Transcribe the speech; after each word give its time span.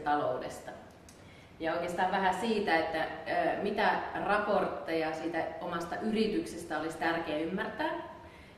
taloudesta. 0.00 0.70
Ja 1.60 1.72
oikeastaan 1.72 2.12
vähän 2.12 2.34
siitä, 2.34 2.76
että 2.76 3.06
mitä 3.62 4.00
raportteja 4.26 5.14
siitä 5.14 5.44
omasta 5.60 5.96
yrityksestä 5.96 6.78
olisi 6.78 6.98
tärkeää 6.98 7.38
ymmärtää. 7.38 7.90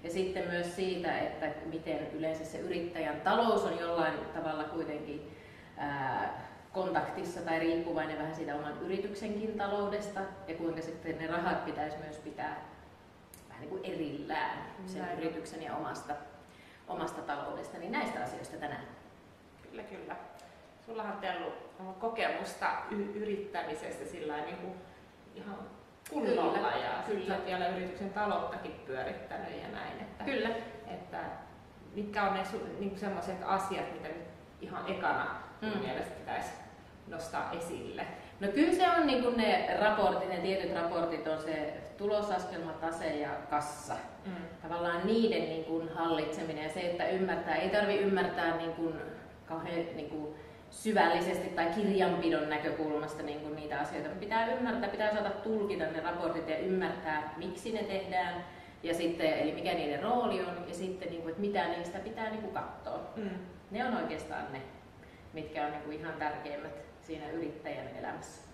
Ja 0.03 0.11
sitten 0.11 0.49
myös 0.51 0.77
siitä, 0.77 1.19
että 1.19 1.47
miten 1.65 2.11
yleensä 2.13 2.45
se 2.45 2.59
yrittäjän 2.59 3.21
talous 3.21 3.65
on 3.65 3.79
jollain 3.79 4.15
tavalla 4.35 4.65
kuitenkin 4.65 5.37
kontaktissa 6.73 7.41
tai 7.41 7.59
riippuvainen 7.59 8.19
vähän 8.19 8.35
siitä 8.35 8.55
oman 8.55 8.79
yrityksenkin 8.81 9.59
taloudesta 9.59 10.21
ja 10.49 10.55
kuinka 10.55 10.83
sitten 10.83 11.19
ne 11.19 11.27
rahat 11.27 11.65
pitäisi 11.65 11.97
myös 11.97 12.17
pitää 12.19 12.57
vähän 13.49 13.61
niin 13.61 13.71
kuin 13.71 13.85
erillään 13.85 14.59
sen 14.87 15.03
Näin. 15.03 15.19
yrityksen 15.19 15.63
ja 15.63 15.77
omasta, 15.77 16.15
omasta 16.89 17.23
taloudesta. 17.23 17.79
Niin 17.79 17.93
näistä 17.93 18.23
asioista 18.25 18.57
tänään. 18.57 18.87
Kyllä, 19.63 19.83
kyllä. 19.83 20.17
Sullahan 20.87 21.17
Tellu 21.17 21.53
on 21.81 21.95
kokemusta 21.95 22.67
y- 22.91 23.13
yrittämisestä 23.15 24.05
sillä 24.05 24.37
niin 24.37 24.57
kuin 24.57 24.75
ihan 25.35 25.57
kunnolla 26.11 26.53
kyllä, 26.53 26.77
ja 26.77 27.03
kyllä. 27.07 27.39
vielä 27.47 27.69
yrityksen 27.69 28.11
talouttakin 28.11 28.73
pyörittänyt 28.87 29.63
ja 29.63 29.69
näin. 29.69 30.01
Että, 30.01 30.25
kyllä. 30.25 30.49
Että 30.87 31.19
mitkä 31.95 32.23
on 32.23 32.35
ne 32.35 32.43
niin 32.79 32.99
sellaiset 32.99 33.37
asiat, 33.45 33.93
mitä 33.93 34.09
nyt 34.09 34.27
ihan 34.61 34.91
ekana 34.91 35.27
mm. 35.61 35.69
mielestä 35.79 36.15
pitäisi 36.15 36.51
nostaa 37.07 37.53
esille? 37.53 38.07
No 38.41 38.49
kyllä 38.49 38.73
se 38.73 38.91
on 38.91 39.07
niin 39.07 39.23
kuin 39.23 39.37
ne 39.37 39.77
raportit, 39.81 40.29
ne 40.29 40.37
tietyt 40.37 40.75
raportit 40.75 41.27
on 41.27 41.43
se 41.43 41.75
tulosaskelma, 41.99 42.73
tase 42.73 43.17
ja 43.17 43.29
kassa. 43.51 43.95
Mm. 44.27 44.33
Tavallaan 44.63 45.07
niiden 45.07 45.49
niin 45.49 45.65
kuin 45.65 45.89
hallitseminen 45.89 46.65
ja 46.65 46.71
se, 46.71 46.81
että 46.81 47.09
ymmärtää, 47.09 47.57
ei 47.57 47.71
tarvi 47.71 47.99
ymmärtää 47.99 48.57
niin 48.57 48.73
kuin 48.73 48.95
kauhean 49.47 49.97
niin 49.97 50.11
kuin 50.11 50.35
syvällisesti 50.73 51.49
tai 51.49 51.67
kirjanpidon 51.67 52.49
näkökulmasta 52.49 53.23
niin 53.23 53.41
kuin 53.41 53.57
niitä 53.57 53.81
asioita. 53.81 54.09
Pitää 54.09 54.47
ymmärtää, 54.47 54.89
pitää 54.89 55.11
osata 55.11 55.31
tulkita 55.31 55.85
ne 55.85 56.01
raportit 56.01 56.49
ja 56.49 56.59
ymmärtää, 56.59 57.35
miksi 57.37 57.73
ne 57.73 57.83
tehdään 57.83 58.45
ja 58.83 58.95
sitten, 58.95 59.33
eli 59.33 59.53
mikä 59.53 59.75
niiden 59.75 60.03
rooli 60.03 60.41
on 60.41 60.65
ja 60.69 60.75
sitten, 60.75 61.09
niin 61.09 61.23
kuin, 61.23 61.31
että 61.31 61.41
mitä 61.41 61.69
niistä 61.69 61.99
pitää 61.99 62.31
niin 62.31 62.43
kuin 62.43 62.55
katsoa. 62.55 63.01
Mm. 63.17 63.31
Ne 63.71 63.85
on 63.85 63.97
oikeastaan 63.97 64.53
ne, 64.53 64.63
mitkä 65.33 65.67
on 65.67 65.73
niin 65.73 65.83
kuin 65.83 66.01
ihan 66.01 66.15
tärkeimmät 66.19 66.83
siinä 67.01 67.31
yrittäjän 67.31 67.89
elämässä. 67.99 68.52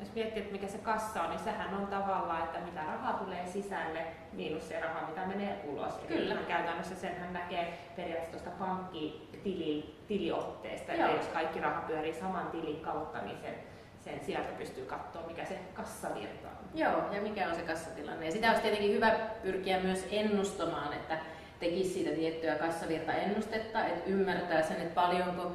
Jos 0.00 0.14
miettii, 0.14 0.42
että 0.42 0.52
mikä 0.52 0.66
se 0.66 0.78
kassa 0.78 1.22
on, 1.22 1.30
niin 1.30 1.40
sehän 1.40 1.74
on 1.74 1.86
tavallaan, 1.86 2.44
että 2.44 2.60
mitä 2.60 2.82
rahaa 2.82 3.12
tulee 3.12 3.46
sisälle, 3.46 4.06
miinus 4.32 4.68
se 4.68 4.80
raha, 4.80 5.06
mitä 5.08 5.26
menee 5.26 5.60
ulos. 5.64 5.94
Kyllä. 6.08 6.34
Eli 6.34 6.44
käytännössä 6.44 6.94
senhän 6.94 7.32
näkee 7.32 7.78
periaatteessa 7.96 8.50
tuosta 8.50 8.64
pankkitiliotteesta, 8.64 10.92
että 10.92 11.06
jos 11.06 11.26
kaikki 11.26 11.60
raha 11.60 11.80
pyörii 11.80 12.14
saman 12.14 12.46
tilin 12.46 12.80
kautta, 12.80 13.18
niin 13.18 13.38
sen, 13.38 13.54
sen 14.00 14.24
sieltä 14.24 14.52
pystyy 14.58 14.84
katsoa, 14.84 15.26
mikä 15.26 15.44
se 15.44 15.58
kassavirta 15.74 16.48
on. 16.48 16.54
Joo, 16.74 17.12
ja 17.12 17.22
mikä 17.22 17.48
on 17.48 17.54
se 17.54 17.62
kassatilanne. 17.62 18.26
Ja 18.26 18.32
sitä 18.32 18.48
olisi 18.48 18.62
tietenkin 18.62 18.92
hyvä 18.92 19.10
pyrkiä 19.42 19.80
myös 19.80 20.06
ennustamaan, 20.10 20.92
että 20.92 21.18
tekisi 21.62 21.92
siitä 21.92 22.10
tiettyä 22.10 22.54
kassavirtaennustetta, 22.54 23.86
että 23.86 24.10
ymmärtää 24.10 24.62
sen, 24.62 24.76
että 24.76 24.94
paljonko 24.94 25.52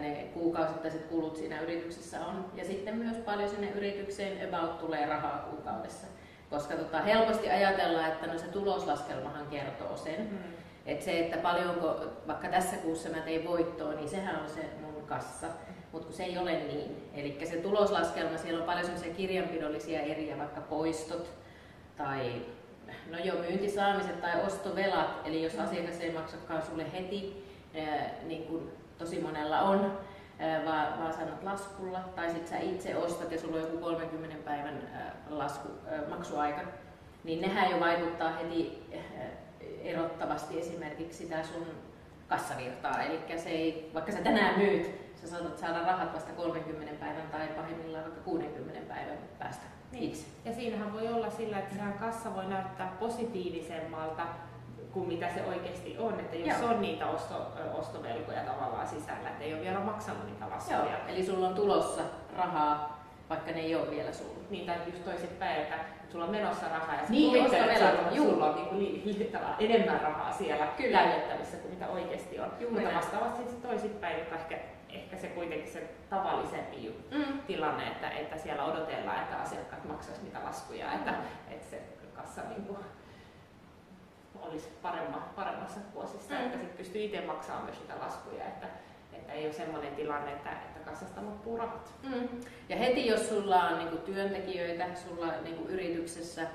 ne 0.00 0.28
kuukausittaiset 0.34 1.04
kulut 1.04 1.36
siinä 1.36 1.60
yrityksessä 1.60 2.26
on, 2.26 2.44
ja 2.54 2.64
sitten 2.64 2.96
myös 2.96 3.16
paljon 3.16 3.48
sinne 3.48 3.70
yritykseen 3.70 4.48
about 4.48 4.78
tulee 4.78 5.06
rahaa 5.06 5.38
kuukaudessa. 5.50 6.06
Koska 6.50 6.74
tota, 6.74 7.02
helposti 7.02 7.50
ajatellaan, 7.50 8.08
että 8.08 8.26
no 8.26 8.38
se 8.38 8.46
tuloslaskelmahan 8.46 9.46
kertoo 9.46 9.96
sen, 9.96 10.20
mm. 10.20 10.38
että 10.86 11.04
se, 11.04 11.18
että 11.20 11.36
paljonko, 11.36 12.00
vaikka 12.26 12.48
tässä 12.48 12.76
kuussa 12.76 13.08
mä 13.08 13.16
tein 13.16 13.48
voittoa, 13.48 13.92
niin 13.92 14.08
sehän 14.08 14.40
on 14.42 14.48
se 14.48 14.60
mun 14.80 15.02
kassa, 15.06 15.46
mutta 15.92 16.06
kun 16.06 16.16
se 16.16 16.24
ei 16.24 16.38
ole 16.38 16.52
niin. 16.52 17.10
Eli 17.14 17.38
se 17.44 17.56
tuloslaskelma, 17.56 18.38
siellä 18.38 18.60
on 18.60 18.66
paljon 18.66 18.84
sellaisia 18.84 19.14
kirjanpidollisia 19.14 20.00
eriä, 20.00 20.38
vaikka 20.38 20.60
poistot 20.60 21.30
tai 21.96 22.32
no 23.10 23.18
jo 23.24 23.34
myyntisaamiset 23.34 24.20
tai 24.20 24.42
ostovelat, 24.46 25.20
eli 25.24 25.42
jos 25.42 25.58
asiakas 25.58 26.00
ei 26.00 26.12
maksakaan 26.12 26.62
sulle 26.62 26.92
heti, 26.92 27.44
niin 28.26 28.44
kuin 28.44 28.70
tosi 28.98 29.20
monella 29.20 29.60
on, 29.60 29.98
vaan, 30.66 30.98
vaan 30.98 31.12
sanot 31.12 31.42
laskulla, 31.42 32.00
tai 32.16 32.30
sitten 32.30 32.48
sä 32.48 32.58
itse 32.58 32.96
ostat 32.96 33.32
ja 33.32 33.38
sulla 33.38 33.56
on 33.56 33.62
joku 33.62 33.76
30 33.76 34.36
päivän 34.44 34.90
lasku, 35.28 35.68
maksuaika, 36.08 36.60
niin 37.24 37.40
nehän 37.40 37.70
jo 37.70 37.80
vaikuttaa 37.80 38.32
heti 38.32 38.90
erottavasti 39.82 40.60
esimerkiksi 40.60 41.18
sitä 41.18 41.42
sun 41.42 41.66
kassavirtaa. 42.28 43.02
Eli 43.02 43.38
se 43.38 43.48
ei, 43.48 43.90
vaikka 43.94 44.12
sä 44.12 44.18
tänään 44.18 44.58
myyt, 44.58 44.90
sä 45.16 45.28
saatat 45.28 45.58
saada 45.58 45.82
rahat 45.82 46.14
vasta 46.14 46.32
30 46.32 46.94
päivän 47.00 47.28
tai 47.32 47.48
pahimmillaan 47.48 48.04
vaikka 48.04 48.20
60 48.20 48.94
päivän 48.94 49.18
päästä 49.38 49.73
niin. 49.94 50.16
Ja 50.44 50.52
siinähän 50.52 50.92
voi 50.92 51.08
olla 51.08 51.30
sillä, 51.30 51.58
että 51.58 51.74
sehän 51.74 51.92
kassa 51.92 52.34
voi 52.34 52.46
näyttää 52.46 52.92
positiivisemmalta 53.00 54.22
kuin 54.92 55.08
mitä 55.08 55.28
se 55.34 55.42
oikeasti 55.46 55.96
on. 55.98 56.20
Että 56.20 56.36
jos 56.36 56.60
Joo. 56.60 56.70
on 56.70 56.82
niitä 56.82 57.06
osto, 57.06 57.34
ostovelkoja 57.74 58.40
tavallaan 58.40 58.86
sisällä, 58.86 59.28
että 59.28 59.44
ei 59.44 59.54
ole 59.54 59.62
vielä 59.62 59.80
maksanut 59.80 60.26
niitä 60.26 60.50
laskuja. 60.50 60.78
Joo. 60.78 61.08
Eli 61.08 61.24
sulla 61.24 61.48
on 61.48 61.54
tulossa 61.54 62.02
rahaa, 62.36 63.04
vaikka 63.30 63.50
ne 63.50 63.60
ei 63.60 63.74
ole 63.74 63.90
vielä 63.90 64.12
sulla. 64.12 64.34
Niin, 64.50 64.66
tai 64.66 64.76
just 64.86 65.04
toisinpäin, 65.04 65.62
että 65.62 65.76
sulla 66.12 66.24
on 66.24 66.30
menossa 66.30 66.68
rahaa 66.68 66.94
ja 66.94 67.02
niin, 67.08 67.44
että 67.44 68.16
sulla 68.16 68.46
on 68.46 68.54
niin 68.54 69.02
li, 69.04 69.18
li, 69.18 69.32
enemmän 69.58 70.00
rahaa 70.00 70.32
siellä 70.32 70.66
Kyllä. 70.66 70.98
käytettävissä 70.98 71.56
kuin 71.56 71.74
mitä 71.74 71.88
oikeasti 71.88 72.40
on. 72.40 72.52
Juuri 72.60 72.80
Mutta 72.80 72.96
vastaavasti 72.96 73.42
toisinpäin, 73.62 74.18
joka 74.18 74.34
ehkä, 74.34 74.58
ehkä 74.94 75.16
se 75.16 75.26
kuitenkin 75.26 75.72
se 75.72 75.90
tavallisempi 76.10 77.04
mm. 77.10 77.38
tilanne, 77.38 77.86
että, 77.86 78.10
että 78.10 78.38
siellä 78.38 78.64
odotellaan, 78.64 79.22
että 79.22 79.36
asiakkaat 79.36 79.84
maksaisivat 79.84 80.22
niitä 80.22 80.44
laskuja, 80.44 80.86
mm. 80.86 80.94
että, 80.94 81.14
että 81.50 81.70
se 81.70 81.82
kassa 82.14 82.40
niin 82.48 82.64
kuin, 82.64 82.78
olisi 84.40 84.68
paremma, 84.82 85.32
paremmassa 85.36 85.80
kuosissa, 85.92 86.34
mm. 86.34 86.40
että 86.40 86.58
sitten 86.58 86.76
pystyy 86.76 87.04
itse 87.04 87.20
maksamaan 87.20 87.64
myös 87.64 87.78
niitä 87.78 87.94
laskuja, 88.00 88.44
että, 88.44 88.66
että 89.12 89.32
ei 89.32 89.44
ole 89.44 89.52
sellainen 89.52 89.94
tilanne, 89.94 90.32
että, 90.32 90.50
että 90.50 90.90
kassasta 90.90 91.24
loppuu 91.24 91.56
rahat. 91.56 91.94
Mm. 92.02 92.28
Ja 92.68 92.76
heti 92.76 93.06
jos 93.06 93.28
sulla 93.28 93.62
on 93.64 93.78
niin 93.78 93.88
kuin, 93.88 94.02
työntekijöitä 94.02 94.86
sulla 94.94 95.32
niin 95.42 95.56
kuin, 95.56 95.70
yrityksessä, 95.70 96.46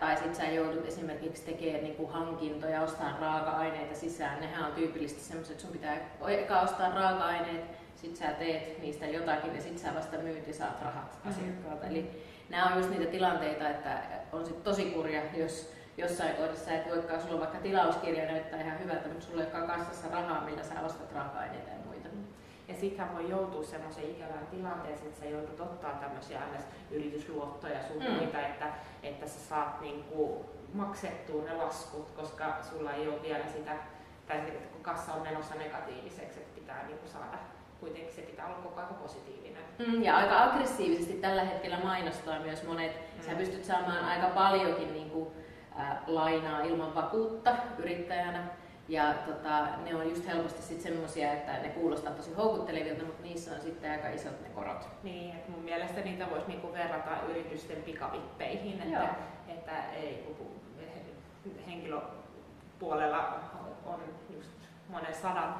tai 0.00 0.16
sitten 0.16 0.34
sä 0.34 0.44
joudut 0.44 0.86
esimerkiksi 0.86 1.42
tekemään 1.42 1.84
niin 1.84 1.96
kuin, 1.96 2.10
hankintoja, 2.10 2.82
ostaa 2.82 3.16
raaka-aineita 3.20 3.94
sisään, 3.94 4.40
nehän 4.40 4.64
on 4.64 4.72
tyypillisesti 4.72 5.22
sellaiset, 5.22 5.52
että 5.52 5.62
sun 5.62 5.72
pitää 5.72 5.96
eka 6.28 6.60
ostaa 6.60 6.94
raaka-aineet, 6.94 7.64
sitten 7.96 8.28
sä 8.28 8.34
teet 8.34 8.82
niistä 8.82 9.06
jotakin 9.06 9.54
ja 9.54 9.62
sitten 9.62 9.78
sä 9.78 9.94
vasta 9.94 10.16
myyt 10.16 10.46
ja 10.46 10.54
saat 10.54 10.82
rahat 10.82 11.12
mm-hmm. 11.12 11.30
asiakkaalta. 11.30 11.86
Eli 11.86 12.24
nämä 12.48 12.66
on 12.66 12.76
just 12.76 12.90
niitä 12.90 13.10
tilanteita, 13.10 13.68
että 13.68 13.98
on 14.32 14.46
sit 14.46 14.62
tosi 14.62 14.84
kurja, 14.84 15.22
jos 15.36 15.72
jossain 15.98 16.36
kohdassa 16.36 16.70
et 16.70 16.90
voikaan, 16.90 17.20
sulla 17.20 17.40
vaikka 17.40 17.58
tilauskirja 17.58 18.24
näyttää 18.24 18.60
ihan 18.60 18.78
hyvältä, 18.80 19.08
mutta 19.08 19.24
sulla 19.26 19.42
ei 19.42 19.50
kassassa 19.50 20.08
rahaa, 20.08 20.44
millä 20.44 20.62
sä 20.62 20.80
ostat 20.84 21.12
raaka-aineita 21.12 21.70
ja 21.70 21.76
muita. 21.86 21.95
Ja 22.76 22.80
sittenhän 22.80 23.14
voi 23.14 23.30
joutua 23.30 23.62
semmoiseen 23.62 24.10
ikävään 24.10 24.46
tilanteeseen, 24.46 25.08
että 25.08 25.20
sä 25.20 25.26
joudut 25.26 25.60
ottaa 25.60 25.92
tämmöisiä 25.92 26.40
yritysluottoja 26.90 27.82
sun 27.82 28.02
mm. 28.02 28.12
muita, 28.12 28.40
että, 28.40 28.66
että 29.02 29.26
sä 29.26 29.40
saat 29.40 29.80
niinku 29.80 30.44
maksettua 30.74 31.44
ne 31.44 31.52
laskut, 31.52 32.10
koska 32.10 32.56
sulla 32.70 32.92
ei 32.92 33.08
ole 33.08 33.22
vielä 33.22 33.46
sitä, 33.46 33.72
tai 34.26 34.40
kun 34.72 34.82
kassa 34.82 35.12
on 35.12 35.22
menossa 35.22 35.54
negatiiviseksi, 35.54 36.40
että 36.40 36.60
pitää 36.60 36.86
niinku 36.86 37.08
saada 37.08 37.38
kuitenkin 37.80 38.14
se 38.14 38.22
pitää 38.22 38.46
olla 38.46 38.56
koko 38.56 38.80
ajan 38.80 38.94
positiivinen. 38.94 39.62
Mm, 39.78 40.02
ja 40.02 40.16
aika 40.16 40.44
aggressiivisesti 40.44 41.14
tällä 41.14 41.44
hetkellä 41.44 41.78
mainostaa 41.84 42.38
myös 42.38 42.66
monet. 42.66 42.92
Mm. 42.92 43.22
Sä 43.22 43.34
pystyt 43.36 43.64
saamaan 43.64 44.04
aika 44.04 44.26
paljonkin 44.26 44.92
niin 44.92 45.10
kuin, 45.10 45.28
lainaa 46.06 46.60
ilman 46.60 46.94
vakuutta 46.94 47.56
yrittäjänä. 47.78 48.42
Ja 48.88 49.14
tota, 49.26 49.66
ne 49.84 49.94
on 49.94 50.10
just 50.10 50.26
helposti 50.26 50.62
sitten 50.62 50.92
semmoisia, 50.92 51.32
että 51.32 51.52
ne 51.52 51.68
kuulostaa 51.68 52.12
tosi 52.12 52.34
houkuttelevilta, 52.34 53.04
mutta 53.04 53.22
niissä 53.22 53.54
on 53.54 53.60
sitten 53.60 53.90
aika 53.90 54.08
isot 54.08 54.42
ne 54.42 54.48
korot. 54.48 54.88
Niin, 55.02 55.34
että 55.34 55.50
mun 55.50 55.64
mielestä 55.64 56.00
niitä 56.00 56.30
voisi 56.30 56.46
niinku 56.46 56.72
verrata 56.72 57.10
yritysten 57.28 57.82
pikavippeihin, 57.82 58.82
että, 58.82 59.08
että 59.48 59.72
ei, 59.92 60.36
henkilöpuolella 61.66 63.40
on 63.86 64.00
just 64.30 64.50
monen 64.88 65.14
sadan 65.14 65.54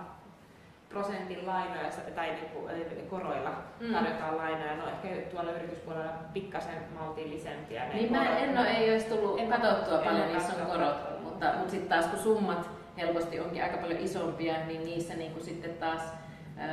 prosentin 0.89 1.47
lainoja 1.47 1.91
tai 2.15 2.31
niinku, 2.31 2.69
koroilla 3.11 3.51
mm. 3.81 3.93
tarjotaan 3.93 4.37
lainoja. 4.37 4.77
No 4.77 4.89
ehkä 4.89 5.31
tuolla 5.31 5.53
yrityspuolella 5.53 6.13
pikkasen 6.33 6.83
maltillisempia. 6.99 7.83
Niin 7.93 8.13
mä 8.13 8.39
en 8.39 8.59
ole, 8.59 8.69
ei 8.69 8.93
olisi 8.93 9.07
tullut 9.07 9.41
en 9.41 9.49
katsottua 9.49 9.99
paljon, 9.99 10.29
niissä 10.29 10.53
on 10.61 10.67
korot. 10.67 11.23
Mutta, 11.23 11.53
mutta 11.53 11.71
sitten 11.71 11.89
taas 11.89 12.07
kun 12.07 12.19
summat 12.19 12.71
helposti 12.97 13.41
onkin 13.41 13.63
aika 13.63 13.77
paljon 13.77 14.01
isompia, 14.01 14.67
niin 14.67 14.85
niissä 14.85 15.15
niin 15.15 15.33
kuin 15.33 15.45
sitten 15.45 15.75
taas 15.75 16.03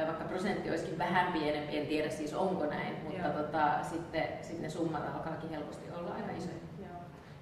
vaikka 0.07 0.23
prosentti 0.23 0.69
olisikin 0.69 0.97
vähän 0.97 1.33
pienempi, 1.33 1.77
en 1.77 1.87
tiedä 1.87 2.09
siis 2.09 2.33
onko 2.33 2.65
näin, 2.65 2.95
mutta 3.03 3.29
tota, 3.29 3.83
sitten, 3.83 4.27
sitten 4.41 4.61
ne 4.61 4.69
summat 4.69 5.15
alkaakin 5.15 5.49
helposti 5.49 5.91
olla 5.91 6.13
aika 6.13 6.31
isoja. 6.31 6.55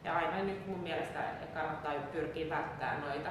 ja 0.03 0.15
aina 0.15 0.43
nyt 0.43 0.67
mun 0.67 0.79
mielestä 0.79 1.19
kannattaa 1.53 1.93
pyrkiä 2.11 2.49
välttämään 2.49 3.01
noita 3.01 3.29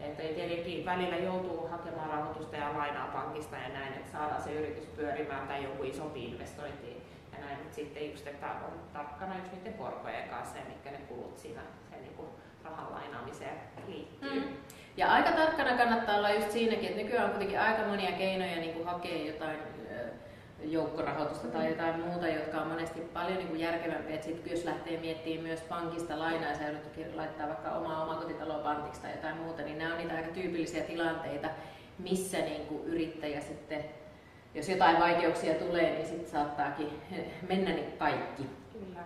että 0.00 0.22
tietenkin 0.22 0.84
välillä 0.84 1.16
joutuu 1.16 1.68
hakemaan 1.68 2.10
rahoitusta 2.10 2.56
ja 2.56 2.78
lainaa 2.78 3.06
pankista 3.06 3.56
ja 3.56 3.68
näin, 3.68 3.92
että 3.92 4.12
saadaan 4.12 4.42
se 4.42 4.52
yritys 4.52 4.86
pyörimään 4.86 5.48
tai 5.48 5.64
joku 5.64 5.82
isompi 5.82 6.24
investointi 6.24 7.02
ja 7.32 7.38
näin, 7.38 7.58
mutta 7.58 7.74
sitten 7.74 8.10
just, 8.10 8.26
että 8.26 8.46
on 8.46 8.80
tarkkana 8.92 9.38
just 9.38 9.52
niiden 9.52 9.74
korkojen 9.74 10.28
kanssa 10.28 10.58
ja 10.58 10.64
mitkä 10.68 10.90
ne 10.90 10.98
kulut 10.98 11.38
siinä 11.38 11.60
sen 11.90 12.02
niin 12.02 12.28
rahan 12.64 12.92
lainaamiseen 12.92 13.56
liittyy. 13.86 14.40
Mm. 14.40 14.56
Ja 14.96 15.12
aika 15.12 15.32
tarkkana 15.32 15.76
kannattaa 15.76 16.16
olla 16.16 16.30
just 16.30 16.50
siinäkin, 16.50 16.88
että 16.88 17.02
nykyään 17.02 17.24
on 17.24 17.30
kuitenkin 17.30 17.60
aika 17.60 17.86
monia 17.86 18.12
keinoja 18.12 18.56
niin 18.56 18.72
kuin 18.72 18.86
hakea 18.86 19.26
jotain 19.26 19.58
joukkorahoitusta 20.64 21.48
tai 21.48 21.68
jotain 21.68 22.00
muuta, 22.00 22.28
jotka 22.28 22.60
on 22.60 22.68
monesti 22.68 23.00
paljon 23.00 23.38
niin 23.38 23.60
järkevämpiä. 23.60 24.14
Että 24.14 24.26
sit, 24.26 24.46
jos 24.50 24.64
lähtee 24.64 25.00
miettimään 25.00 25.42
myös 25.42 25.60
pankista 25.60 26.18
lainaa 26.18 26.50
ja 26.50 26.70
joudut 26.70 27.16
laittaa 27.16 27.48
vaikka 27.48 27.70
omaa 27.70 28.02
omakotitaloa 28.04 28.58
pantiksi 28.58 29.02
tai 29.02 29.10
jotain 29.10 29.36
muuta, 29.36 29.62
niin 29.62 29.78
nämä 29.78 29.92
on 29.92 29.98
niitä 29.98 30.14
aika 30.14 30.32
tyypillisiä 30.32 30.82
tilanteita, 30.82 31.48
missä 31.98 32.38
niin 32.38 32.66
kuin 32.66 32.84
yrittäjä 32.84 33.40
sitten, 33.40 33.84
jos 34.54 34.68
jotain 34.68 35.00
vaikeuksia 35.00 35.54
tulee, 35.54 35.90
niin 35.90 36.06
sitten 36.06 36.30
saattaakin 36.30 37.02
mennä 37.48 37.70
niin 37.70 37.92
kaikki. 37.98 38.46
Kyllä. 38.72 39.00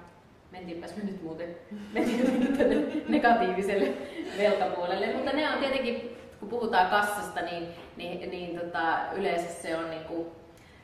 Mentiinpäs 0.54 0.96
me 0.96 1.04
nyt 1.04 1.22
muuten 1.22 1.56
mentiin 1.92 3.04
negatiiviselle 3.08 3.88
velkapuolelle, 4.38 5.12
mutta 5.14 5.32
ne 5.32 5.50
on 5.50 5.58
tietenkin, 5.58 6.16
kun 6.40 6.48
puhutaan 6.48 6.90
kassasta, 6.90 7.40
niin, 7.40 7.68
niin, 7.96 8.30
niin 8.30 8.60
tota, 8.60 8.98
yleensä 9.14 9.62
se 9.62 9.76
on 9.76 9.90
niin 9.90 10.04
kuin 10.04 10.26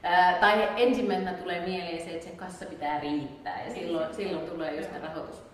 Ää, 0.02 0.38
tai 0.40 0.68
ensimmäisenä 0.76 1.32
tulee 1.32 1.66
mieleen 1.66 2.04
se, 2.04 2.10
että 2.10 2.26
sen 2.26 2.36
kassa 2.36 2.66
pitää 2.66 3.00
riittää 3.00 3.62
ja 3.62 3.72
niin, 3.72 3.74
silloin, 3.74 4.14
silloin 4.14 4.50
tulee 4.50 4.76
just 4.76 4.92
ne 4.92 4.98
rahoitusjutut. 4.98 5.50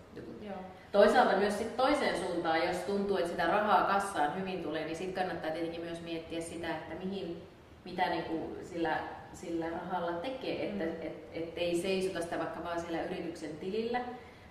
Toisaalta 0.93 1.37
myös 1.37 1.59
sit 1.59 1.77
toiseen 1.77 2.17
suuntaan, 2.17 2.67
jos 2.67 2.77
tuntuu, 2.77 3.17
että 3.17 3.31
sitä 3.31 3.47
rahaa 3.47 3.85
kassaan 3.85 4.41
hyvin 4.41 4.63
tulee, 4.63 4.85
niin 4.85 4.97
sitten 4.97 5.25
kannattaa 5.25 5.51
tietenkin 5.51 5.85
myös 5.85 6.03
miettiä 6.03 6.41
sitä, 6.41 6.69
että 6.69 6.95
mihin, 7.05 7.43
mitä 7.85 8.11
niinku 8.11 8.57
sillä, 8.63 8.99
sillä 9.37 9.67
rahalla 9.71 10.13
tekee, 10.13 10.67
että 10.67 10.85
mm. 10.85 10.91
et, 10.91 11.29
et 11.33 11.53
ei 11.57 11.81
seisota 11.83 12.21
sitä 12.21 12.39
vaikka 12.39 12.65
vaan 12.65 12.81
siellä 12.81 13.03
yrityksen 13.03 13.57
tilillä, 13.57 14.01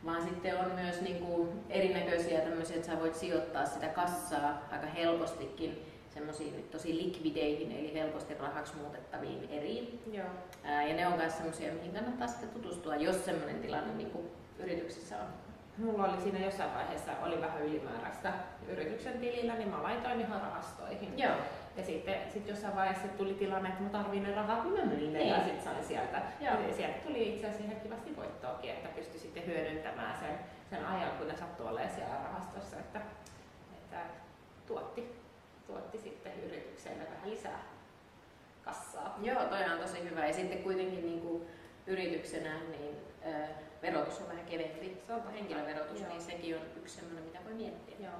vaan 0.06 0.24
sitten 0.24 0.60
on 0.60 0.72
myös 0.72 1.02
niinku 1.02 1.50
erinäköisiä 1.70 2.40
tämmöisiä, 2.40 2.76
että 2.76 2.88
sä 2.88 3.00
voit 3.00 3.16
sijoittaa 3.16 3.66
sitä 3.66 3.88
kassaa 3.88 4.68
aika 4.72 4.88
helpostikin 4.88 5.86
semmoisiin 6.10 6.68
tosi 6.72 6.98
likvideihin, 6.98 7.72
eli 7.72 7.94
helposti 7.94 8.34
rahaksi 8.34 8.76
muutettaviin 8.76 9.50
eriin. 9.50 10.02
Joo. 10.12 10.28
Ää, 10.64 10.88
ja 10.88 10.96
ne 10.96 11.08
on 11.08 11.14
myös 11.14 11.38
semmoisia, 11.38 11.74
mihin 11.74 11.92
kannattaa 11.92 12.28
sitten 12.28 12.50
tutustua, 12.50 12.96
jos 12.96 13.26
semmoinen 13.26 13.60
tilanne 13.62 13.94
niin 13.94 14.12
kuin 14.12 14.26
yrityksissä 14.60 15.16
on. 15.18 15.28
Mulla 15.78 16.04
oli 16.04 16.22
siinä 16.22 16.40
jossain 16.40 16.74
vaiheessa 16.74 17.12
oli 17.24 17.42
vähän 17.42 17.62
ylimääräistä 17.62 18.34
yrityksen 18.68 19.20
tilillä, 19.20 19.56
niin 19.56 19.70
mä 19.70 19.84
laitoin 19.84 20.22
ihan 20.22 20.42
rahastoihin. 20.42 21.20
Joo. 21.20 21.36
Ja 21.78 21.84
sitten 21.84 22.16
sit 22.34 22.48
jossain 22.48 22.76
vaiheessa 22.76 23.08
tuli 23.08 23.34
tilanne, 23.34 23.70
että 23.70 23.84
mä 23.84 23.90
tarviin 23.90 24.24
ne 24.24 24.36
rahat, 24.36 24.64
niin 24.64 24.74
mä 24.74 24.86
myin 24.86 25.14
ne 25.14 25.20
niin. 25.20 25.30
ja 25.30 25.44
sitten 25.44 25.64
sain 25.64 25.84
sieltä. 25.84 26.22
Joo. 26.42 26.60
Ja 26.68 26.74
sieltä 26.74 26.98
tuli 26.98 27.34
itse 27.34 27.48
asiassa 27.48 27.66
ihan 27.66 27.82
kivasti 27.82 28.16
voittoakin, 28.16 28.70
että 28.70 28.90
pystyi 28.90 29.20
sitten 29.20 29.46
hyödyntämään 29.46 30.20
sen, 30.20 30.40
sen 30.70 30.86
ajan, 30.86 31.12
kun 31.18 31.28
ne 31.28 31.38
sattuu 31.38 31.68
olemaan 31.68 31.96
siellä 31.96 32.16
rahastossa, 32.24 32.80
että, 32.80 33.02
että 33.74 33.98
tuotti 34.68 35.26
tuotti 35.68 35.98
sitten 35.98 36.44
yritykselle 36.44 37.04
vähän 37.04 37.30
lisää 37.30 37.64
kassaa. 38.66 39.20
Joo, 39.22 39.46
toi 39.46 39.64
on 39.64 39.80
tosi 39.80 40.04
hyvä. 40.10 40.28
Ja 40.28 40.34
sitten 40.34 40.64
kuitenkin 40.64 41.06
niin 41.06 41.22
kuin 41.22 41.48
yrityksenä 41.88 42.60
niin 42.70 42.96
ö, 43.26 43.48
verotus 43.82 44.20
on 44.22 44.28
vähän 44.28 44.46
kevempi. 44.46 44.98
Se 45.08 45.14
on 45.14 45.34
henkilöverotus, 45.34 46.00
Joo. 46.00 46.10
niin 46.10 46.22
sekin 46.22 46.56
on 46.56 46.62
yksi 46.78 46.96
sellainen, 46.96 47.24
mitä 47.24 47.40
voi 47.46 47.54
miettiä. 47.54 47.96
Joo. 48.00 48.14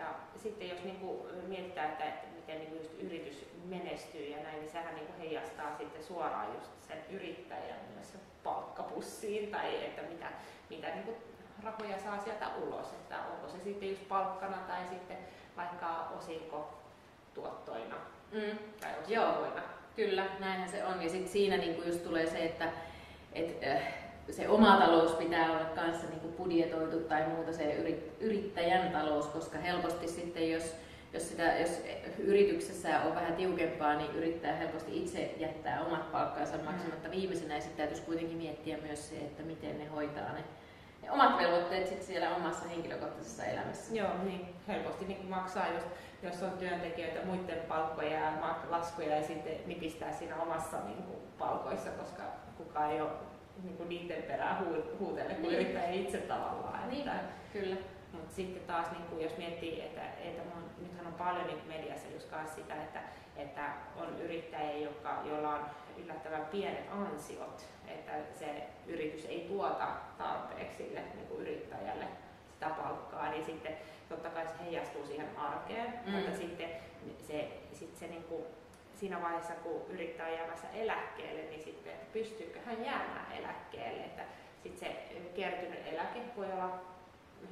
Ja 0.00 0.14
sitten 0.42 0.68
jos 0.68 0.84
niin 0.84 0.96
kuin 0.96 1.34
mietitään, 1.48 1.90
että 1.90 2.26
miten 2.36 2.58
niin 2.58 2.76
just 2.76 2.90
yritys 3.00 3.46
menestyy 3.64 4.26
ja 4.26 4.42
näin, 4.42 4.60
niin 4.60 4.70
sehän 4.70 4.94
niin 4.94 5.06
kuin 5.06 5.18
heijastaa 5.18 5.76
sitten 5.78 6.04
suoraan 6.04 6.54
just 6.54 6.70
sen 6.88 6.98
yrittäjän 7.10 7.80
myös 7.94 8.14
palkkapussiin 8.44 9.50
tai 9.50 9.84
että 9.84 10.02
mitä, 10.02 10.26
mitä 10.70 10.88
niin 10.88 11.04
kuin 11.04 11.16
rahoja 11.62 11.98
saa 11.98 12.20
sieltä 12.20 12.46
ulos, 12.62 12.86
että 12.92 13.18
onko 13.18 13.48
se 13.48 13.64
sitten 13.64 13.88
just 13.88 14.08
palkkana 14.08 14.56
tai 14.56 14.86
sitten 14.88 15.16
vaikka 15.56 16.08
osinkotuottoina 16.18 17.96
mm. 18.32 18.58
tai 18.80 18.90
osinkoina. 19.02 19.62
Joo, 19.62 19.64
kyllä, 19.96 20.26
näinhän 20.38 20.68
se 20.68 20.84
on. 20.84 21.02
Ja 21.02 21.10
sitten 21.10 21.32
siinä 21.32 21.56
niinku 21.56 21.82
just 21.82 22.04
tulee 22.04 22.26
se, 22.26 22.44
että 22.44 22.72
et, 23.32 23.64
äh, 23.64 23.99
se 24.30 24.48
oma 24.48 24.76
talous 24.76 25.12
pitää 25.12 25.52
olla 25.52 25.64
kanssa 25.64 26.06
niinku 26.06 26.28
budjetoitu 26.28 27.00
tai 27.00 27.28
muuta 27.28 27.52
se 27.52 27.96
yrittäjän 28.20 28.92
talous, 28.92 29.26
koska 29.26 29.58
helposti 29.58 30.08
sitten 30.08 30.50
jos 30.50 30.74
jos, 31.12 31.28
sitä, 31.28 31.58
jos 31.58 31.82
yrityksessä 32.18 33.00
on 33.00 33.14
vähän 33.14 33.34
tiukempaa, 33.34 33.94
niin 33.94 34.14
yrittää 34.14 34.56
helposti 34.56 35.02
itse 35.02 35.34
jättää 35.38 35.84
omat 35.84 36.12
palkkansa 36.12 36.56
maksamatta 36.64 37.08
mm. 37.08 37.12
viimeisenä 37.12 37.54
ja 37.54 37.60
sitten 37.60 37.76
täytyisi 37.76 38.02
kuitenkin 38.02 38.36
miettiä 38.36 38.78
myös 38.82 39.08
se, 39.08 39.16
että 39.16 39.42
miten 39.42 39.78
ne 39.78 39.86
hoitaa 39.86 40.32
ne 40.32 40.44
ne 41.02 41.10
omat 41.10 41.38
velvoitteet 41.38 41.88
sit 41.88 42.02
siellä 42.02 42.36
omassa 42.36 42.68
henkilökohtaisessa 42.68 43.44
elämässä. 43.44 43.94
Joo, 43.94 44.10
niin 44.24 44.54
helposti 44.68 45.04
niin 45.04 45.26
maksaa, 45.26 45.68
jos, 45.68 45.84
jos 46.22 46.42
on 46.42 46.58
työntekijöitä 46.58 47.26
muiden 47.26 47.60
palkkoja 47.68 48.20
ja 48.20 48.32
laskuja 48.68 49.16
ja 49.16 49.26
sitten 49.26 49.52
nipistää 49.66 50.12
siinä 50.12 50.36
omassa 50.36 50.76
niin 50.86 51.02
kuin, 51.02 51.18
palkoissa, 51.38 51.90
koska 51.90 52.22
kukaan 52.56 52.90
ei 52.92 53.00
ole 53.00 53.10
niin 53.62 53.76
kuin 53.76 53.88
niiden 53.88 54.22
perään 54.22 54.66
huutelle, 54.98 55.34
kun 55.34 55.42
niin. 55.42 55.54
yrittää 55.54 55.90
itse 55.90 56.18
tavallaan. 56.18 56.88
Niin, 56.88 57.08
että, 57.08 57.20
kyllä. 57.52 57.76
Mutta 58.12 58.34
sitten 58.34 58.62
taas, 58.62 58.90
niin 58.90 59.04
kuin 59.04 59.22
jos 59.22 59.36
miettii, 59.36 59.80
että, 59.80 60.02
että 60.24 60.42
mun, 60.54 60.64
nythän 60.78 61.06
on 61.06 61.14
paljon 61.14 61.46
niin 61.46 61.68
mediassa 61.68 62.08
just 62.14 62.28
sitä, 62.54 62.74
että, 62.74 63.00
että 63.36 63.72
on 63.96 64.20
yrittäjiä, 64.20 64.88
jotka, 64.88 65.22
joilla 65.24 65.54
on 65.54 65.60
yllättävän 66.04 66.46
pienet 66.46 66.86
ansiot, 66.92 67.66
että 67.88 68.12
se 68.38 68.68
yritys 68.86 69.24
ei 69.24 69.44
tuota 69.48 69.88
tarpeeksi 70.18 70.76
sille 70.76 71.00
niin 71.00 71.26
kuin 71.28 71.40
yrittäjälle 71.40 72.06
sitä 72.52 72.68
palkkaa, 72.68 73.30
niin 73.30 73.44
sitten 73.44 73.76
totta 74.08 74.30
kai 74.30 74.46
se 74.46 74.54
heijastuu 74.64 75.06
siihen 75.06 75.38
arkeen, 75.38 75.94
mm. 76.06 76.12
mutta 76.12 76.36
sitten 76.36 76.68
se, 77.18 77.48
sit 77.72 77.96
se 77.96 78.06
niin 78.06 78.24
kuin, 78.24 78.44
siinä 79.00 79.22
vaiheessa, 79.22 79.52
kun 79.52 79.82
yrittää 79.88 80.28
jäämässä 80.28 80.68
eläkkeelle, 80.74 81.42
niin 81.42 81.62
sitten 81.62 81.92
pystyykö 82.12 82.58
hän 82.66 82.84
jäämään 82.84 83.32
eläkkeelle, 83.32 84.04
että 84.04 84.22
sitten 84.62 84.88
se 84.88 84.96
kertynyt 85.34 85.86
eläke 85.86 86.20
voi 86.36 86.52
olla 86.52 86.80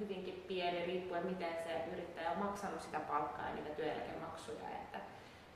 hyvinkin 0.01 0.45
pieni 0.49 0.87
riippuen 0.87 1.27
miten 1.27 1.53
se 1.65 1.85
yrittäjä 1.93 2.31
on 2.31 2.39
maksanut 2.39 2.83
sitä 2.83 3.01
palkkaa 3.01 3.49
ja 3.49 3.55
niitä 3.55 3.71
työeläkemaksuja, 3.71 4.69
että, 4.69 4.99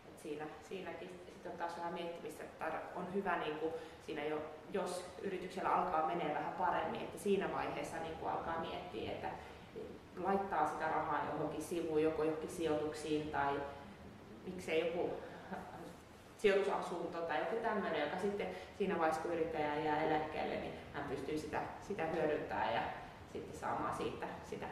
että 0.08 0.22
siinä, 0.22 0.44
siinäkin 0.68 1.08
sitten 1.26 1.52
on 1.52 1.58
taas 1.58 1.76
vähän 1.76 1.94
miettimistä, 1.94 2.44
että 2.44 2.72
on 2.96 3.14
hyvä 3.14 3.38
niin 3.38 3.56
kuin 3.56 3.72
siinä 4.06 4.25
jo, 4.25 4.38
jos 4.72 5.04
yrityksellä 5.22 5.75
alkaa 5.75 6.06
menee 6.06 6.34
vähän 6.34 6.52
paremmin, 6.52 7.00
että 7.00 7.18
siinä 7.18 7.52
vaiheessa 7.52 7.96
niin 7.96 8.16
kuin 8.16 8.32
alkaa 8.32 8.61
miettiä, 8.61 9.12
että 9.12 9.28
laittaa 10.16 10.68
sitä 10.68 10.88
rahaa 10.88 11.26
johonkin 11.32 11.62
sivuun, 11.62 12.02
joko 12.02 12.25
johonkin 12.25 12.50
sijoituksiin 12.50 13.30
tai 13.30 13.61
miksei 14.46 14.87
joku 14.87 15.11
sijoitusasunto 16.42 17.18
tai 17.18 17.38
joku 17.38 17.56
tämmöinen, 17.56 18.00
joka 18.00 18.16
sitten 18.16 18.46
siinä 18.78 18.99
vaiheessa, 18.99 19.22
kun 19.22 19.32
yrittäjä 19.32 19.76
jää 19.76 20.02
eläkkeelle, 20.02 20.54
niin 20.54 20.72
hän 20.92 21.04
pystyy 21.08 21.38
sitä, 21.38 21.61
sitä 21.82 22.06
hyödyntämään 22.06 22.75
ja 22.75 22.82
sitten 23.32 23.58
saamaan 23.58 23.96
siitä 23.96 24.26
sitä 24.50 24.66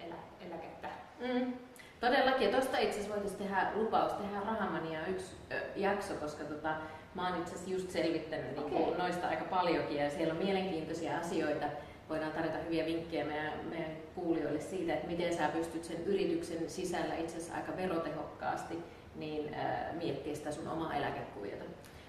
elä, 0.00 0.14
eläkettä. 0.46 0.88
Mm. 1.20 1.52
Todellakin, 2.00 2.46
ja 2.46 2.52
tuosta 2.52 2.78
itse 2.78 2.90
asiassa 2.90 3.10
voitaisiin 3.10 3.42
tehdä 3.42 3.70
lupaus 3.74 4.12
tehdä 4.12 4.40
Rahamania 4.40 5.06
yksi 5.06 5.36
ö, 5.52 5.54
jakso, 5.76 6.14
koska 6.14 6.44
tota, 6.44 6.74
mä 7.14 7.28
oon 7.28 7.40
itse 7.40 7.54
asiassa 7.54 7.70
just 7.70 7.90
selvittänyt 7.90 8.58
okay. 8.58 8.70
niin 8.70 8.98
noista 8.98 9.28
aika 9.28 9.44
paljonkin 9.44 9.96
ja 9.96 10.10
siellä 10.10 10.34
on 10.34 10.42
mielenkiintoisia 10.44 11.18
asioita. 11.18 11.66
Voidaan 12.08 12.32
tarjota 12.32 12.58
hyviä 12.58 12.86
vinkkejä 12.86 13.24
meidän, 13.24 13.52
meidän 13.70 13.90
kuulijoille 14.14 14.60
siitä, 14.60 14.94
että 14.94 15.06
miten 15.06 15.34
sä 15.34 15.48
pystyt 15.48 15.84
sen 15.84 16.04
yrityksen 16.04 16.70
sisällä 16.70 17.14
itse 17.14 17.36
asiassa 17.36 17.54
aika 17.54 17.76
verotehokkaasti 17.76 18.78
niin 19.16 19.54
äh, 19.54 19.94
miettiä 19.94 20.34
sitä 20.34 20.52
sun 20.52 20.68
omaa 20.68 20.94
eläkekuviota. 20.94 21.64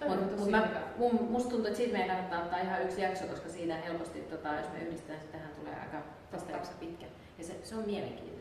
Mutta 0.07 0.25
mut 0.97 1.29
musta 1.29 1.49
tuntuu, 1.49 1.67
että 1.67 1.77
siitä 1.77 1.93
meidän 1.93 2.09
kannattaa 2.09 2.43
ottaa 2.43 2.59
ihan 2.59 2.81
yksi 2.81 3.01
jakso, 3.01 3.25
koska 3.25 3.49
siitä 3.49 3.75
helposti, 3.75 4.19
tota, 4.19 4.53
jos 4.53 4.71
me 4.73 4.79
yhdistetään, 4.79 5.19
niin 5.19 5.31
tähän 5.31 5.51
tulee 5.59 5.73
aika, 5.81 5.97
tästä 6.31 6.75
pitkä. 6.79 7.05
Ja 7.37 7.43
se, 7.43 7.55
se 7.63 7.75
on 7.75 7.83
mielenkiintoista. 7.85 8.35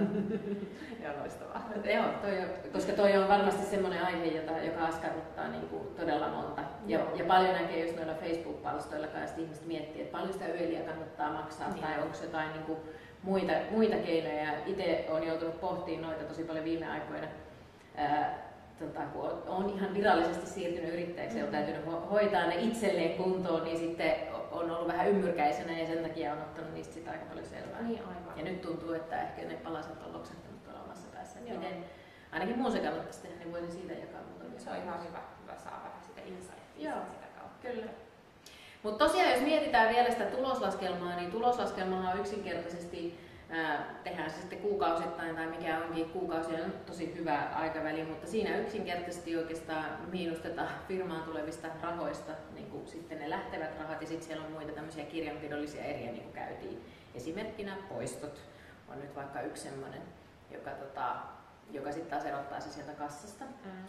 Joo, 1.04 1.12
loistavaa. 1.20 1.70
Joo, 1.94 2.04
toi 2.22 2.38
on, 2.38 2.48
koska 2.72 2.92
toi 2.92 3.16
on 3.16 3.28
varmasti 3.28 3.66
semmoinen 3.66 4.04
aihe, 4.04 4.24
jota, 4.24 4.58
joka 4.58 4.86
askarruttaa 4.86 5.48
niin 5.48 5.68
kuin 5.68 5.82
todella 5.96 6.28
monta. 6.28 6.62
Ja, 6.86 7.00
ja 7.16 7.24
paljon 7.24 7.52
näkee 7.52 7.84
just 7.84 7.96
noilla 7.96 8.14
Facebook-palstoilla 8.14 9.06
kanssa, 9.06 9.40
ihmiset 9.40 9.66
miettii, 9.66 10.02
että 10.02 10.12
paljon 10.12 10.32
sitä 10.32 10.46
yöliä 10.46 10.80
kannattaa 10.80 11.32
maksaa 11.32 11.68
niin. 11.70 11.82
tai 11.82 12.02
onko 12.02 12.16
jotain 12.22 12.52
niin 12.52 12.62
kuin 12.62 12.78
muita, 13.22 13.52
muita 13.70 13.96
keinoja. 13.96 14.52
Itse 14.66 15.06
olen 15.08 15.26
joutunut 15.26 15.60
pohtimaan 15.60 16.12
noita 16.12 16.24
tosi 16.24 16.44
paljon 16.44 16.64
viime 16.64 16.90
aikoina. 16.90 17.26
Ää, 17.96 18.52
tota, 18.78 19.00
kun 19.00 19.42
on 19.46 19.70
ihan 19.70 19.94
virallisesti 19.94 20.46
siirtynyt 20.46 20.92
yrittäjäksi 20.92 21.38
ja 21.38 21.44
on 21.44 21.50
täytynyt 21.50 21.84
hoitaa 22.10 22.46
ne 22.46 22.54
itselleen 22.54 23.16
kuntoon, 23.16 23.64
niin 23.64 23.78
sitten 23.78 24.12
on 24.50 24.70
ollut 24.70 24.88
vähän 24.88 25.08
ymmyrkäisenä 25.08 25.78
ja 25.78 25.86
sen 25.86 26.02
takia 26.02 26.32
on 26.32 26.38
ottanut 26.38 26.74
niistä 26.74 26.94
sitä 26.94 27.10
aika 27.10 27.24
paljon 27.24 27.46
selvää. 27.46 27.82
Niin, 27.82 28.00
aivan. 28.00 28.38
Ja 28.38 28.44
nyt 28.44 28.60
tuntuu, 28.60 28.92
että 28.92 29.22
ehkä 29.22 29.42
ne 29.42 29.54
palaset 29.54 30.02
on 30.06 30.12
loksahtanut 30.12 30.64
tuolla 30.64 30.80
omassa 30.80 31.08
päässä. 31.14 31.40
Miten, 31.40 31.84
ainakin 32.32 32.58
muun 32.58 32.72
se 32.72 32.78
kannattaisi 32.78 33.22
tehdä, 33.22 33.38
niin 33.38 33.52
voisin 33.52 33.72
siitä 33.72 33.92
jakaa. 33.92 34.20
Mutta 34.22 34.62
se 34.62 34.70
on 34.70 34.76
ihan 34.76 35.06
hyvä, 35.08 35.20
hyvä 35.42 35.56
saada 35.56 35.84
vähän 35.84 36.02
sitä 36.02 36.20
insightia 36.20 36.92
sitä 36.92 37.26
kautta. 37.38 37.68
Kyllä. 37.68 37.92
Mutta 38.82 39.06
tosiaan, 39.06 39.32
jos 39.32 39.40
mietitään 39.40 39.94
vielä 39.94 40.10
sitä 40.10 40.24
tuloslaskelmaa, 40.24 41.16
niin 41.16 41.30
tuloslaskelmaa 41.30 42.10
on 42.10 42.18
yksinkertaisesti 42.18 43.18
tehdään 44.04 44.30
se 44.30 44.40
sitten 44.40 44.58
kuukausittain 44.58 45.36
tai 45.36 45.46
mikä 45.46 45.78
onkin 45.78 46.10
kuukausi 46.10 46.54
on 46.54 46.72
tosi 46.86 47.14
hyvä 47.14 47.48
aikaväli, 47.54 48.04
mutta 48.04 48.26
siinä 48.26 48.58
yksinkertaisesti 48.58 49.36
oikeastaan 49.36 49.86
miinustetaan 50.10 50.68
firmaan 50.88 51.22
tulevista 51.22 51.68
rahoista 51.82 52.32
niin 52.54 52.70
kuin 52.70 52.88
sitten 52.88 53.18
ne 53.18 53.30
lähtevät 53.30 53.78
rahat 53.78 54.00
ja 54.00 54.06
sitten 54.06 54.26
siellä 54.26 54.46
on 54.46 54.52
muita 54.52 54.72
tämmöisiä 54.72 55.04
kirjanpidollisia 55.04 55.84
eriä 55.84 56.12
niin 56.12 56.22
kuin 56.22 56.32
käytiin. 56.32 56.84
Esimerkkinä 57.14 57.76
poistot 57.88 58.40
on 58.88 59.00
nyt 59.00 59.16
vaikka 59.16 59.40
yksi 59.40 59.62
semmoinen, 59.62 60.02
joka, 60.50 60.70
tota, 60.70 61.16
joka 61.70 61.92
sitten 61.92 62.10
taas 62.10 62.24
erottaa 62.24 62.60
se 62.60 62.70
sieltä 62.70 62.92
kassasta. 62.92 63.44
Mm 63.44 63.86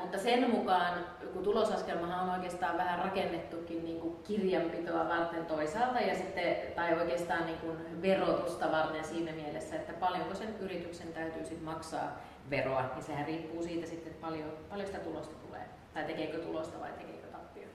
mutta 0.00 0.18
sen 0.18 0.50
mukaan, 0.50 1.06
kun 1.32 1.42
tulosaskelmahan 1.42 2.28
on 2.28 2.34
oikeastaan 2.34 2.78
vähän 2.78 2.98
rakennettukin 2.98 3.84
niin 3.84 4.00
kuin 4.00 4.16
kirjanpitoa 4.22 5.08
varten 5.08 5.46
toisaalta 5.46 6.00
ja 6.00 6.14
sitten, 6.14 6.56
tai 6.76 6.94
oikeastaan 6.94 7.46
niin 7.46 7.58
kuin 7.58 8.02
verotusta 8.02 8.70
varten 8.70 9.04
siinä 9.04 9.32
mielessä, 9.32 9.76
että 9.76 9.92
paljonko 9.92 10.34
sen 10.34 10.56
yrityksen 10.60 11.12
täytyy 11.12 11.44
sitten 11.44 11.64
maksaa 11.64 12.18
veroa, 12.50 12.90
niin 12.94 13.04
sehän 13.04 13.26
riippuu 13.26 13.62
siitä 13.62 13.86
sitten, 13.86 14.12
että 14.12 14.26
paljon, 14.26 14.52
paljon 14.68 14.86
sitä 14.86 14.98
tulosta 14.98 15.34
tulee, 15.46 15.64
tai 15.94 16.04
tekeekö 16.04 16.38
tulosta 16.38 16.80
vai 16.80 16.92
tekeekö 16.92 17.26
tappio. 17.26 17.68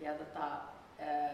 Ja 0.00 0.14
tota, 0.14 0.46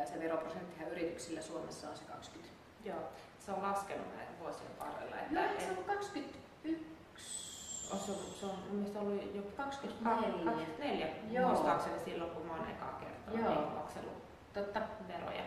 se 0.04 0.20
veroprosenttihan 0.20 0.90
yrityksillä 0.90 1.40
Suomessa 1.40 1.90
on 1.90 1.96
se 1.96 2.04
20. 2.04 2.54
Joo, 2.84 2.98
se 3.38 3.52
on 3.52 3.62
laskenut 3.62 4.06
näiden 4.16 4.38
vuosien 4.40 4.70
varrella. 4.80 5.16
Että 5.16 5.34
no, 5.34 5.60
se 5.60 5.78
on 5.78 5.84
21 5.84 6.12
on 7.92 7.98
se, 7.98 8.46
on 8.46 8.58
mielestäni 8.70 9.06
ollut 9.06 9.34
jo 9.34 9.42
24. 9.56 10.44
24 10.44 11.06
Joo. 11.30 11.48
muistaakseni 11.48 11.98
silloin, 11.98 12.30
kun 12.30 12.46
mä 12.46 12.52
oon 12.52 12.70
ekaa 12.70 13.00
kertaa 13.00 13.34
Joo. 13.34 13.60
Niin 13.60 13.74
maksellut 13.74 14.12
Totta. 14.54 14.80
veroja, 15.08 15.42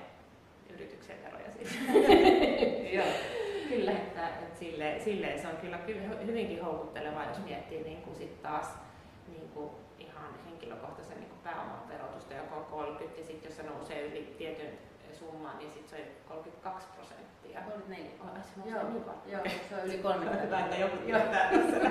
yrityksen 0.69 1.15
veroja 1.23 1.51
siis. 1.51 1.79
Joo, 2.97 3.05
kyllä. 3.69 3.91
Että, 3.91 4.27
että 4.27 4.59
silleen, 4.59 5.01
silleen, 5.03 5.41
se 5.41 5.47
on 5.47 5.57
kyllä 5.57 5.79
hyvinkin 6.25 6.63
houkuttelevaa, 6.63 7.25
jos 7.25 7.43
miettii 7.45 7.83
niin 7.83 8.01
kuin 8.01 8.15
sit 8.15 8.41
taas 8.41 8.67
niin 9.27 9.49
kuin 9.49 9.69
ihan 9.99 10.29
henkilökohtaisen 10.45 11.17
niin 11.17 11.29
kuin 11.29 11.39
pääoman 11.43 11.87
verotusta, 11.87 12.33
joka 12.33 12.55
on 12.55 12.65
30 12.65 13.21
ja 13.21 13.25
sitten 13.25 13.49
jos 13.49 13.57
se 13.57 13.63
nousee 13.63 14.07
yli 14.07 14.35
tietyn 14.37 14.77
summan, 15.15 15.57
niin 15.57 15.71
sitten 15.71 15.89
se 15.89 16.11
on 16.29 16.37
32 16.37 16.87
prosenttia. 16.95 17.61
34. 17.61 18.11
Oh, 18.21 18.43
se 18.43 18.69
joo, 18.69 18.83
niin 18.89 19.03
joo, 19.25 19.41
se 19.69 19.75
on 19.75 19.85
yli 19.87 19.97
30. 19.97 20.41
Hyvä, 20.43 20.59
että 20.59 20.75
joku 20.75 20.97
tietää 20.97 21.49
tässä 21.49 21.89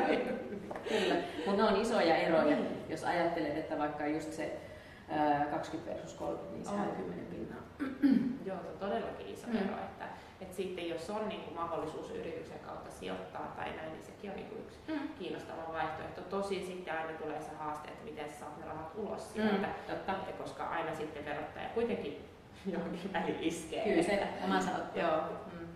Kyllä, 0.89 1.15
mutta 1.47 1.63
ne 1.63 1.69
on 1.69 1.81
isoja 1.81 2.17
eroja, 2.17 2.57
mm. 2.57 2.67
jos 2.89 3.05
ajattelet, 3.05 3.57
että 3.57 3.79
vaikka 3.79 4.07
just 4.07 4.33
se 4.33 4.61
ää, 5.09 5.47
20 5.47 5.91
versus 5.91 6.15
30, 6.15 6.55
niin 6.55 6.65
se 6.65 6.71
on 6.71 6.97
10 6.97 7.27
pinnaa. 7.27 7.61
joo, 8.49 8.63
se 8.63 8.69
on 8.69 8.79
todellakin 8.79 9.27
iso 9.27 9.47
mm. 9.47 9.57
ero, 9.57 9.75
että, 9.85 10.05
että 10.41 10.57
sitten 10.57 10.89
jos 10.89 11.11
on 11.11 11.29
niin 11.29 11.41
kuin 11.41 11.55
mahdollisuus 11.55 12.11
yrityksen 12.11 12.59
kautta 12.59 12.91
sijoittaa 12.91 13.53
tai 13.57 13.77
näin, 13.77 13.93
niin 13.93 14.05
sekin 14.05 14.31
on 14.31 14.37
niin 14.37 14.49
kuin 14.49 14.61
yksi 14.61 14.79
mm. 14.89 15.09
kiinnostava 15.19 15.73
vaihtoehto. 15.73 16.21
Tosi 16.21 16.67
sitten 16.67 16.99
aina 16.99 17.19
tulee 17.19 17.41
se 17.41 17.51
haaste, 17.59 17.89
että 17.89 18.05
miten 18.05 18.31
sä 18.31 18.39
saat 18.39 18.59
ne 18.59 18.67
rahat 18.67 18.93
ulos 18.97 19.33
sieltä, 19.33 19.67
mm, 19.67 19.73
totta. 19.87 20.15
koska 20.39 20.65
aina 20.65 20.95
sitten 20.95 21.25
verottaja 21.25 21.69
kuitenkin 21.69 22.30
johonkin 22.73 23.13
väliin 23.13 23.39
iskee. 23.41 23.85
Kyllä 23.85 24.03
se 24.03 24.29
omansa 24.45 24.71
ottaa. 24.71 25.03
Joo. 25.03 25.21
Mm. 25.53 25.69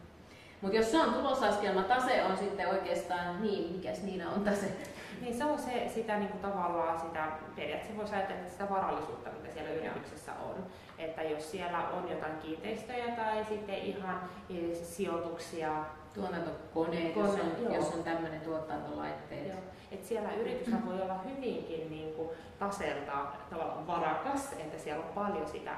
Mutta 0.60 0.76
jos 0.76 0.90
se 0.90 1.00
on 1.00 1.14
tuloslaskelma, 1.14 1.82
tase 1.82 2.24
on 2.24 2.36
sitten 2.36 2.68
oikeastaan 2.68 3.42
niin, 3.42 3.76
mikäs 3.76 4.02
niillä 4.02 4.30
on 4.30 4.44
tase? 4.44 4.66
Niin 5.20 5.38
se 5.38 5.44
on 5.44 5.58
se, 5.58 5.90
sitä 5.94 6.18
niin 6.18 6.28
kuin 6.28 6.40
tavallaan 6.40 7.00
sitä, 7.00 7.28
periaatteessa 7.56 7.96
voisi 7.96 8.14
ajatella 8.14 8.48
sitä 8.48 8.70
varallisuutta, 8.70 9.30
mitä 9.30 9.54
siellä 9.54 9.70
yrityksessä 9.70 10.32
on. 10.32 10.66
Että 10.98 11.22
jos 11.22 11.50
siellä 11.50 11.88
on 11.88 12.10
jotain 12.10 12.38
kiinteistöjä 12.38 13.16
tai 13.16 13.44
sitten 13.44 13.78
ihan 13.78 14.20
eh, 14.50 14.76
sijoituksia. 14.76 15.84
Tuotantokoneet, 16.14 17.14
Kone, 17.14 17.26
jos 17.26 17.38
on, 17.40 17.74
jos 17.74 17.94
on 17.94 18.04
tämmöinen 18.04 18.40
tuotantolaitteet. 18.40 19.48
Joo. 19.48 19.58
Et 19.92 20.04
siellä 20.04 20.34
yritys 20.34 20.74
voi 20.86 21.02
olla 21.02 21.18
hyvinkin 21.18 21.90
niin 21.90 22.14
kuin 22.14 22.28
taselta 22.58 23.26
tavallaan 23.50 23.86
varakas, 23.86 24.52
että 24.52 24.78
siellä 24.78 25.04
on 25.04 25.12
paljon 25.12 25.48
sitä 25.48 25.72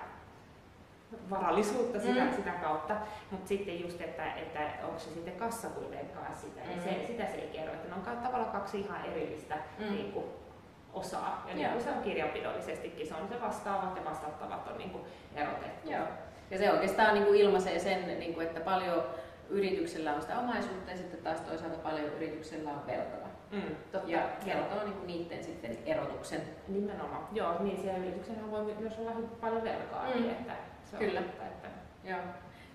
varallisuutta 1.30 2.00
sitä, 2.00 2.24
mm. 2.24 2.32
sitä 2.36 2.50
kautta, 2.50 2.96
mutta 3.30 3.48
sitten 3.48 3.80
just, 3.80 4.00
että, 4.00 4.34
että 4.34 4.60
onko 4.84 4.98
se 4.98 5.10
sitten 5.10 5.36
kassa 5.36 5.68
kuitenkaan 5.68 6.34
sitä, 6.34 6.60
mm. 6.60 6.82
se, 6.82 7.06
sitä 7.06 7.26
se 7.26 7.34
ei 7.34 7.48
kerro, 7.48 7.72
että 7.72 7.88
ne 7.88 7.94
on 7.94 8.16
tavallaan 8.16 8.52
kaksi 8.52 8.80
ihan 8.80 9.04
erillistä 9.04 9.54
mm. 9.78 9.92
niin 9.92 10.12
kuin, 10.12 10.26
osaa. 10.96 11.44
Ja 11.48 11.54
niin 11.54 11.70
kuin 11.70 11.82
se 11.82 11.90
on 11.90 12.02
kirjanpidollisestikin, 12.02 13.06
se 13.06 13.14
on 13.14 13.28
se 13.28 13.40
vastaavat 13.40 13.96
ja 13.96 14.04
vastattavat 14.04 14.68
on 14.68 14.78
niin 14.78 14.90
kuin 14.90 15.04
erotettu. 15.34 15.90
Joo. 15.90 16.06
Ja 16.50 16.58
se 16.58 16.72
oikeastaan 16.72 17.14
niin 17.14 17.26
kuin 17.26 17.40
ilmaisee 17.40 17.78
sen, 17.78 18.18
niin 18.18 18.34
kuin, 18.34 18.46
että 18.46 18.60
paljon 18.60 19.04
yrityksellä 19.48 20.14
on 20.14 20.22
sitä 20.22 20.38
omaisuutta 20.38 20.90
ja 20.90 20.96
sitten 20.96 21.22
taas 21.22 21.40
toisaalta 21.40 21.78
paljon 21.78 22.06
yrityksellä 22.06 22.70
on 22.70 22.86
velkaa. 22.86 23.26
Mm, 23.50 23.76
totta. 23.92 24.10
Ja 24.10 24.22
kertoo 24.44 24.84
niin 24.84 25.06
niiden 25.06 25.44
sitten 25.44 25.78
erotuksen. 25.86 26.40
Nimenomaan. 26.68 27.28
Joo, 27.32 27.62
niin 27.62 27.80
siellä 27.80 27.98
yrityksenhän 27.98 28.50
voi 28.50 28.74
myös 28.78 28.98
olla 28.98 29.10
paljon 29.40 29.64
velkaa. 29.64 30.06
Mm. 30.14 30.30
Että 30.30 30.52
se 30.90 30.96
Kyllä. 30.96 31.20
Totta, 31.20 31.44
että... 31.44 31.68
Joo. 32.04 32.18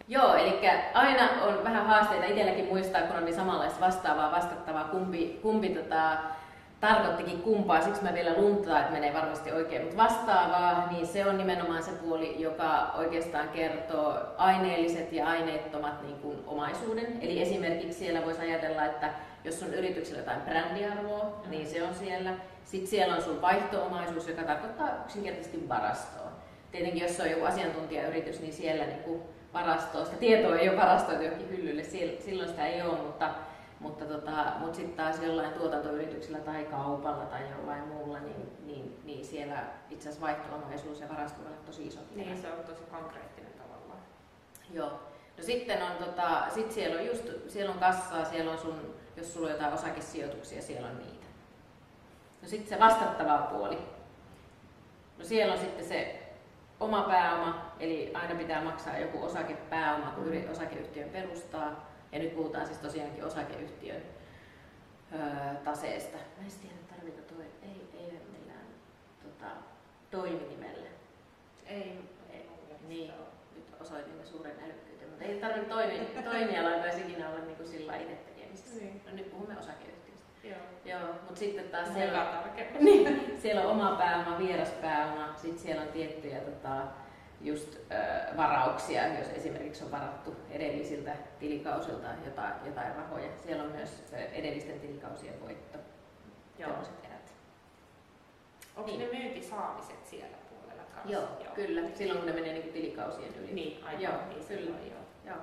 Joo, 0.08 0.36
eli 0.36 0.60
aina 0.94 1.30
on 1.42 1.64
vähän 1.64 1.86
haasteita 1.86 2.26
itselläkin 2.26 2.66
muistaa, 2.66 3.02
kun 3.02 3.16
on 3.16 3.26
niin 3.26 3.36
samanlaista 3.36 3.86
vastaavaa, 3.86 4.32
vastattavaa, 4.32 4.84
kumpi, 4.84 5.40
kumpi 5.42 5.70
tota, 5.70 6.18
tarkoittikin 6.80 7.42
kumpaa, 7.42 7.82
siksi 7.82 8.04
mä 8.04 8.14
vielä 8.14 8.34
luntaa, 8.38 8.80
että 8.80 8.92
menee 8.92 9.14
varmasti 9.14 9.52
oikein, 9.52 9.82
mutta 9.82 10.04
vastaavaa, 10.04 10.88
niin 10.92 11.08
se 11.08 11.26
on 11.26 11.38
nimenomaan 11.38 11.84
se 11.84 11.92
puoli, 11.92 12.42
joka 12.42 12.92
oikeastaan 12.98 13.50
kertoo 13.50 14.20
aineelliset 14.38 15.14
ja 15.14 15.28
aineettomat 15.28 16.02
niin 16.04 16.20
kuin 16.20 16.38
omaisuuden. 16.48 17.18
Eli 17.22 17.42
esimerkiksi 17.42 18.00
siellä 18.00 18.26
voisi 18.26 18.42
ajatella, 18.42 18.86
että 18.86 19.10
jos 19.44 19.64
on 19.64 19.74
yrityksellä 19.74 20.20
jotain 20.20 20.42
brändiarvoa, 20.42 21.24
mm. 21.24 21.52
niin 21.52 21.68
se 21.68 21.84
on 21.84 21.94
siellä. 21.96 22.34
Sitten 22.66 22.90
siellä 22.90 23.16
on 23.16 23.22
sun 23.22 23.42
vaihtoomaisuus, 23.42 24.28
joka 24.28 24.44
tarkoittaa 24.44 24.90
yksinkertaisesti 25.06 25.70
varastoa 25.70 26.32
tietenkin 26.72 27.04
jos 27.04 27.20
on 27.20 27.32
joku 27.32 27.46
asiantuntijayritys, 27.46 28.40
niin 28.40 28.54
siellä 28.54 28.86
niin 28.86 29.04
kuin 29.04 29.22
varastoa, 29.54 30.06
sitä 30.06 30.18
tietoa 30.18 30.56
ei 30.56 30.70
ole 30.70 30.78
varastoitu 30.78 31.24
johonkin 31.24 31.50
hyllylle, 31.50 31.84
silloin 31.84 32.50
sitä 32.50 32.68
ei 32.68 32.82
ole, 32.82 32.98
mutta, 32.98 33.30
mutta, 33.80 34.06
tota, 34.06 34.46
mutta 34.60 34.76
sitten 34.76 34.96
taas 34.96 35.22
jollain 35.22 35.54
tuotantoyrityksellä 35.54 36.40
tai 36.40 36.64
kaupalla 36.64 37.26
tai 37.26 37.42
jollain 37.58 37.88
muulla, 37.88 38.20
niin, 38.20 38.50
niin, 38.66 39.00
niin 39.04 39.26
siellä 39.26 39.64
itse 39.90 40.10
asiassa 40.10 40.28
vaihtoomaisuus 40.28 41.02
ja 41.02 41.10
varasto 41.10 41.42
on 41.42 41.66
tosi 41.66 41.88
iso. 41.88 42.00
Niin, 42.16 42.38
se 42.42 42.48
on 42.48 42.64
tosi 42.64 42.84
konkreettinen 42.92 43.52
tavallaan. 43.54 44.02
Joo. 44.74 44.90
No 45.38 45.44
sitten 45.44 45.84
on, 45.84 45.92
tota, 46.06 46.44
sit 46.50 46.72
siellä 46.72 47.00
on 47.00 47.08
just, 47.08 47.24
siellä 47.48 47.72
on 47.72 47.80
kassaa, 47.80 48.26
siellä 48.26 48.52
on 48.52 48.58
sun, 48.58 48.96
jos 49.18 49.34
sulla 49.34 49.48
on 49.48 49.54
jotain 49.54 49.74
osakesijoituksia, 49.74 50.62
siellä 50.62 50.88
on 50.88 50.98
niitä. 50.98 51.26
No 52.42 52.48
sitten 52.48 52.70
se 52.70 52.80
vastattava 52.80 53.38
puoli. 53.38 53.78
No 55.18 55.26
siellä 55.26 55.54
on 55.54 55.60
sitten 55.60 55.86
se 55.86 56.21
oma 56.82 57.02
pääoma, 57.04 57.72
eli 57.80 58.12
aina 58.14 58.36
pitää 58.36 58.64
maksaa 58.64 58.98
joku 58.98 59.24
osakepääoma, 59.24 60.12
kun 60.12 60.24
mm. 60.24 60.52
osakeyhtiön 60.52 61.10
perustaa. 61.10 61.92
Ja 62.12 62.20
nyt 62.20 62.36
puhutaan 62.36 62.68
siis 62.68 62.78
tosiaankin 62.78 63.26
osakeyhtiön 63.26 64.02
öö, 65.14 65.20
taseesta. 65.64 66.18
Mä 66.18 66.46
en 66.46 66.52
tiedä, 66.62 66.76
tarvita 66.96 67.22
toi, 67.22 67.46
ei, 67.62 67.90
ei 67.94 68.22
millään 68.32 68.66
tota, 69.24 69.52
toiminimellä. 70.12 70.90
Ei, 71.66 72.00
ei 72.30 72.46
niin, 72.88 73.12
nyt 73.56 73.66
osoitimme 73.82 74.26
suuren 74.26 74.56
älykkyyden, 74.66 75.10
mutta 75.10 75.26
ei 75.26 75.40
tarvitse 75.40 75.70
toimi, 75.70 76.08
toimialan 76.24 76.82
tai 76.82 77.02
ikinä 77.02 77.30
olla 77.30 77.40
niin 77.40 77.58
kuin 77.58 77.70
sillä 77.70 77.96
itse 77.96 78.16
tekemisissä. 78.16 78.80
Niin. 78.80 79.02
No 79.06 79.16
nyt 79.16 79.32
puhumme 79.32 79.58
osakeyhtiöstä. 79.60 80.01
Joo. 80.44 80.58
Joo, 80.86 81.14
mutta 81.14 81.40
sitten 81.40 81.70
taas 81.70 81.94
siellä, 81.94 82.44
niin, 82.80 83.38
siellä 83.42 83.62
on 83.62 83.72
oma 83.72 83.96
pääoma, 83.98 84.40
vieras 84.40 84.70
pääoma, 84.70 85.34
sitten 85.36 85.60
siellä 85.60 85.82
on 85.82 85.88
tiettyjä 85.88 86.40
tota, 86.40 86.82
just 87.42 87.76
ö, 87.76 88.38
varauksia, 88.38 89.20
jos 89.20 89.28
esimerkiksi 89.28 89.84
on 89.84 89.92
varattu 89.92 90.36
edellisiltä 90.50 91.16
tilikausilta 91.40 92.08
jotain, 92.26 92.54
jotain 92.66 92.96
rahoja. 92.96 93.30
Siellä 93.38 93.64
on 93.64 93.72
myös 93.72 94.04
edellisten 94.34 94.80
tilikausien 94.80 95.42
voitto. 95.42 95.78
Joo. 96.60 96.70
erät. 97.04 97.34
Onko 98.76 98.92
niin. 98.92 99.00
ne 99.00 99.18
myyntisaamiset 99.18 100.06
siellä 100.06 100.38
puolella 100.50 100.84
kanssa? 100.84 101.12
Joo, 101.12 101.44
Joo, 101.44 101.54
kyllä. 101.56 101.82
Silloin 101.94 102.20
kun 102.20 102.28
ne 102.28 102.34
menee 102.34 102.54
niin 102.54 102.74
tilikausien 102.74 103.36
yli. 103.36 103.54
Niin, 103.54 103.84
aivan. 103.84 104.02
Joo, 104.02 104.14
niin 104.30 104.46
kyllä. 104.46 104.70
Joo. 104.70 105.00
Joo. 105.26 105.38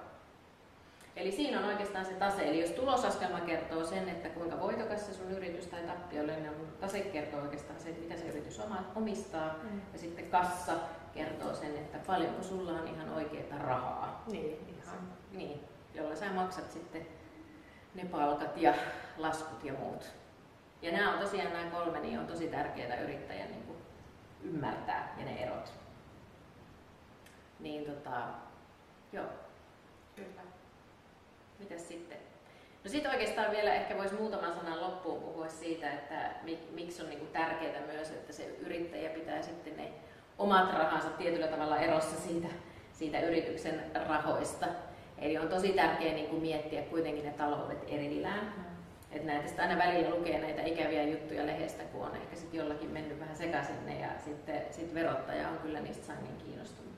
Eli 1.18 1.32
siinä 1.32 1.58
on 1.58 1.64
oikeastaan 1.64 2.04
se 2.04 2.12
tase. 2.12 2.48
Eli 2.48 2.60
jos 2.60 2.70
tulosaskelma 2.70 3.40
kertoo 3.40 3.84
sen, 3.84 4.08
että 4.08 4.28
kuinka 4.28 4.60
voitokas 4.60 5.06
se 5.06 5.14
sun 5.14 5.30
yritys 5.30 5.66
tai 5.66 5.80
tappiollinen 5.80 6.50
on, 6.50 6.68
tase 6.80 7.00
kertoo 7.00 7.40
oikeastaan 7.40 7.80
sen, 7.80 7.96
mitä 8.00 8.16
se 8.16 8.28
yritys 8.28 8.60
omistaa. 8.94 9.54
Mm. 9.62 9.80
Ja 9.92 9.98
sitten 9.98 10.30
kassa 10.30 10.72
kertoo 11.14 11.54
sen, 11.54 11.76
että 11.76 11.98
paljonko 12.06 12.42
sulla 12.42 12.72
on 12.72 12.88
ihan 12.88 13.08
oikeaa 13.08 13.58
rahaa. 13.58 14.24
Niin, 14.26 14.76
ihan. 14.82 14.98
Niin, 15.32 15.60
jolla 15.94 16.16
sä 16.16 16.32
maksat 16.32 16.70
sitten 16.72 17.06
ne 17.94 18.04
palkat 18.04 18.56
ja 18.56 18.74
laskut 19.16 19.64
ja 19.64 19.72
muut. 19.72 20.04
Ja 20.82 20.92
nämä 20.92 21.12
on 21.12 21.18
tosiaan 21.18 21.52
nämä 21.52 21.70
kolme, 21.70 22.00
niin 22.00 22.18
on 22.18 22.26
tosi 22.26 22.48
tärkeää 22.48 23.00
yrittäjän 23.00 23.50
niin 23.50 23.62
kuin 23.62 23.78
ymmärtää 24.42 25.14
ja 25.18 25.24
ne 25.24 25.42
erot. 25.42 25.72
Niin 27.60 27.84
tota, 27.84 28.20
joo. 29.12 29.26
Mitäs 31.58 31.88
sitten? 31.88 32.18
No 32.84 32.90
sitten 32.90 33.12
oikeastaan 33.12 33.50
vielä 33.50 33.74
ehkä 33.74 33.96
voisi 33.96 34.14
muutaman 34.14 34.54
sanan 34.54 34.80
loppuun 34.80 35.22
puhua 35.22 35.48
siitä, 35.48 35.92
että 35.92 36.30
miksi 36.70 37.02
on 37.02 37.08
niin 37.08 37.18
kuin 37.18 37.32
tärkeää 37.32 37.86
myös, 37.86 38.10
että 38.10 38.32
se 38.32 38.46
yrittäjä 38.46 39.10
pitää 39.10 39.42
sitten 39.42 39.76
ne 39.76 39.92
omat 40.38 40.74
rahansa 40.74 41.10
tietyllä 41.10 41.46
tavalla 41.46 41.78
erossa 41.78 42.16
siitä, 42.16 42.48
siitä 42.92 43.20
yrityksen 43.20 43.84
rahoista. 44.08 44.66
Eli 45.18 45.38
on 45.38 45.48
tosi 45.48 45.68
tärkeää 45.68 46.14
niin 46.14 46.28
kuin 46.28 46.42
miettiä 46.42 46.82
kuitenkin 46.82 47.24
ne 47.24 47.30
taloudet 47.30 47.84
erillään. 47.86 48.44
Mm. 48.56 48.64
Että 49.12 49.26
näitä 49.26 49.62
aina 49.62 49.78
välillä 49.78 50.10
lukee 50.10 50.40
näitä 50.40 50.62
ikäviä 50.62 51.02
juttuja 51.02 51.46
lehdestä, 51.46 51.84
kun 51.84 52.06
on 52.06 52.16
ehkä 52.16 52.36
sitten 52.36 52.58
jollakin 52.58 52.90
mennyt 52.90 53.20
vähän 53.20 53.36
sekaisin 53.36 53.86
ne 53.86 54.00
ja 54.00 54.08
sitten 54.24 54.62
sit 54.70 54.94
verottaja 54.94 55.48
on 55.48 55.58
kyllä 55.58 55.80
niistä 55.80 56.06
sangen 56.06 56.36
kiinnostunut. 56.36 56.92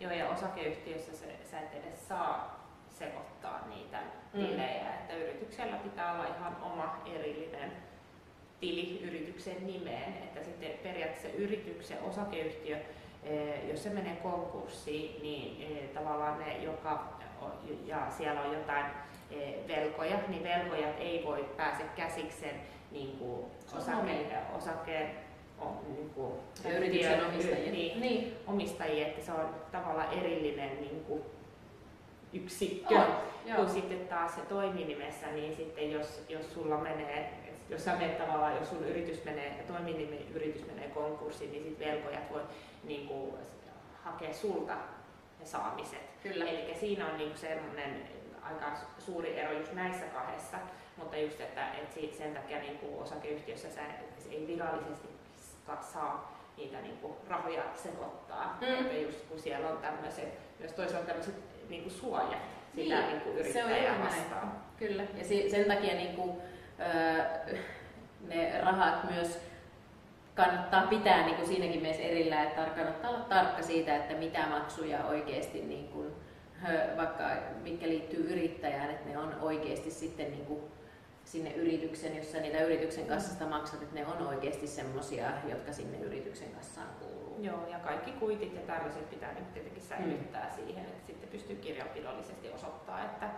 Joo, 0.00 0.12
ja 0.12 0.28
osakeyhtiössä 0.28 1.16
se, 1.16 1.36
sä 1.50 1.60
et 1.60 1.74
edes 1.74 2.08
saa 2.08 2.63
sekoittaa 2.94 3.66
niitä 3.68 3.98
mm. 4.00 4.40
tilejä, 4.40 4.82
mm. 4.82 4.94
että 4.94 5.16
yrityksellä 5.16 5.76
pitää 5.76 6.12
olla 6.12 6.24
ihan 6.24 6.56
oma 6.62 7.02
erillinen 7.14 7.72
tili 8.60 9.00
yrityksen 9.02 9.66
nimeen, 9.66 10.12
että 10.12 10.42
sitten 10.44 10.70
periaatteessa 10.82 11.38
yrityksen 11.38 11.98
osakeyhtiö, 12.02 12.76
eh, 13.22 13.68
jos 13.70 13.82
se 13.82 13.90
menee 13.90 14.16
konkurssiin, 14.16 15.22
niin 15.22 15.62
eh, 15.62 15.88
tavallaan 15.88 16.38
ne, 16.38 16.58
joka, 16.58 17.18
ja 17.86 18.06
siellä 18.10 18.40
on 18.40 18.52
jotain 18.52 18.86
eh, 19.30 19.54
velkoja, 19.68 20.18
niin 20.28 20.42
velkojat 20.44 20.94
ei 20.98 21.24
voi 21.24 21.48
pääse 21.56 21.82
käsiksen 21.96 22.60
niin 22.90 23.18
kuin 23.18 23.44
osake, 23.76 24.26
osakkeen 24.56 25.10
niin 25.96 26.10
kuin, 26.10 26.32
yrityksen 26.76 27.26
omistajia. 27.26 27.72
Niin, 27.72 28.00
niin. 28.00 28.36
omistajia, 28.46 29.06
että 29.06 29.24
se 29.24 29.32
on 29.32 29.54
tavallaan 29.72 30.12
erillinen 30.12 30.80
niin 30.80 31.04
kuin, 31.04 31.22
yksikkö. 32.34 32.94
Oh, 32.94 33.56
kun 33.56 33.70
sitten 33.70 34.08
taas 34.08 34.34
se 34.34 34.40
toiminimessä, 34.40 35.26
niin 35.26 35.56
sitten 35.56 35.92
jos, 35.92 36.24
jos 36.28 36.54
sulla 36.54 36.78
menee 36.78 37.44
jos 37.68 37.84
sä 37.84 37.96
menet 37.96 38.18
tavallaan, 38.18 38.56
jos 38.56 38.68
sun 38.68 38.84
yritys 38.84 39.24
menee, 39.24 39.64
toiminimen 39.66 40.28
yritys 40.34 40.66
menee 40.66 40.88
konkurssiin, 40.88 41.52
niin 41.52 41.64
sitten 41.64 41.88
velkojat 41.88 42.30
voi 42.30 42.42
niin 42.84 43.08
kuin, 43.08 43.34
hakea 44.04 44.34
sulta 44.34 44.74
ne 45.40 45.46
saamiset. 45.46 46.02
Kyllä. 46.22 46.44
Eli 46.44 46.74
siinä 46.80 47.06
on 47.06 47.18
niin 47.18 47.38
semmoinen 47.38 48.08
aika 48.42 48.66
suuri 48.98 49.38
ero 49.38 49.52
just 49.52 49.72
näissä 49.72 50.04
kahdessa, 50.06 50.56
mutta 50.96 51.16
just, 51.16 51.40
että, 51.40 51.74
että 51.74 52.16
sen 52.18 52.34
takia 52.34 52.58
niin 52.58 52.78
kuin 52.78 53.02
osakeyhtiössä 53.02 53.70
sä 53.70 53.80
ei 54.30 54.46
virallisesti 54.46 55.08
saa 55.80 56.38
niitä 56.56 56.80
niin 56.80 56.96
kuin 56.96 57.14
rahoja 57.28 57.62
sekoittaa. 57.74 58.58
Mm. 58.60 58.80
Että 58.80 58.94
just 58.94 59.20
kun 59.28 59.38
siellä 59.38 59.68
on 59.68 59.78
tämmöiset, 59.78 60.28
myös 60.58 60.72
toisaalta 60.72 61.06
tämmöiset 61.06 61.34
niin 61.68 61.82
kuin 61.82 61.92
suojat 61.92 62.54
sitä 62.74 63.00
niin, 63.00 63.08
niin 63.08 63.20
kuin 63.20 63.36
yrittäjää 63.36 64.04
vastaan. 64.04 64.46
Näin. 64.46 64.58
Kyllä, 64.78 65.02
ja 65.02 65.50
sen 65.50 65.64
takia 65.64 65.94
niin 65.94 66.16
kuin, 66.16 66.32
ne 68.28 68.60
rahat 68.60 69.10
myös 69.10 69.38
kannattaa 70.34 70.86
pitää 70.86 71.24
niin 71.26 71.36
kuin 71.36 71.48
siinäkin 71.48 71.82
mielessä 71.82 72.02
erillä, 72.02 72.42
että 72.42 72.66
kannattaa 72.76 73.10
olla 73.10 73.20
tarkka 73.20 73.62
siitä, 73.62 73.96
että 73.96 74.14
mitä 74.14 74.46
maksuja 74.46 75.04
oikeasti, 75.04 75.60
niin 75.60 75.88
kuin, 75.88 76.06
vaikka 76.96 77.24
mitkä 77.62 77.88
liittyy 77.88 78.32
yrittäjään, 78.32 78.90
että 78.90 79.08
ne 79.10 79.18
on 79.18 79.34
oikeasti 79.40 79.90
sitten 79.90 80.30
niin 80.30 80.46
kuin 80.46 80.60
sinne 81.24 81.52
yrityksen, 81.52 82.16
jossa 82.16 82.38
niitä 82.38 82.64
yrityksen 82.64 83.06
kassasta 83.06 83.46
maksat, 83.46 83.82
että 83.82 83.94
ne 83.94 84.06
on 84.06 84.26
oikeasti 84.26 84.66
semmoisia, 84.66 85.30
jotka 85.48 85.72
sinne 85.72 85.98
yrityksen 85.98 86.50
kassaan 86.50 86.88
kuuluu. 87.00 87.36
Joo, 87.40 87.66
ja 87.68 87.78
kaikki 87.78 88.12
kuitit 88.12 88.54
ja 88.54 88.60
tällaiset 88.60 89.10
pitää 89.10 89.32
nyt 89.32 89.52
tietenkin 89.54 89.82
säilyttää 89.82 90.50
mm. 90.50 90.64
siihen, 90.64 90.84
että 90.84 91.06
sitten 91.06 91.28
pystyy 91.28 91.56
kirjanpidollisesti 91.56 92.50
osoittaa, 92.50 93.04
että 93.04 93.30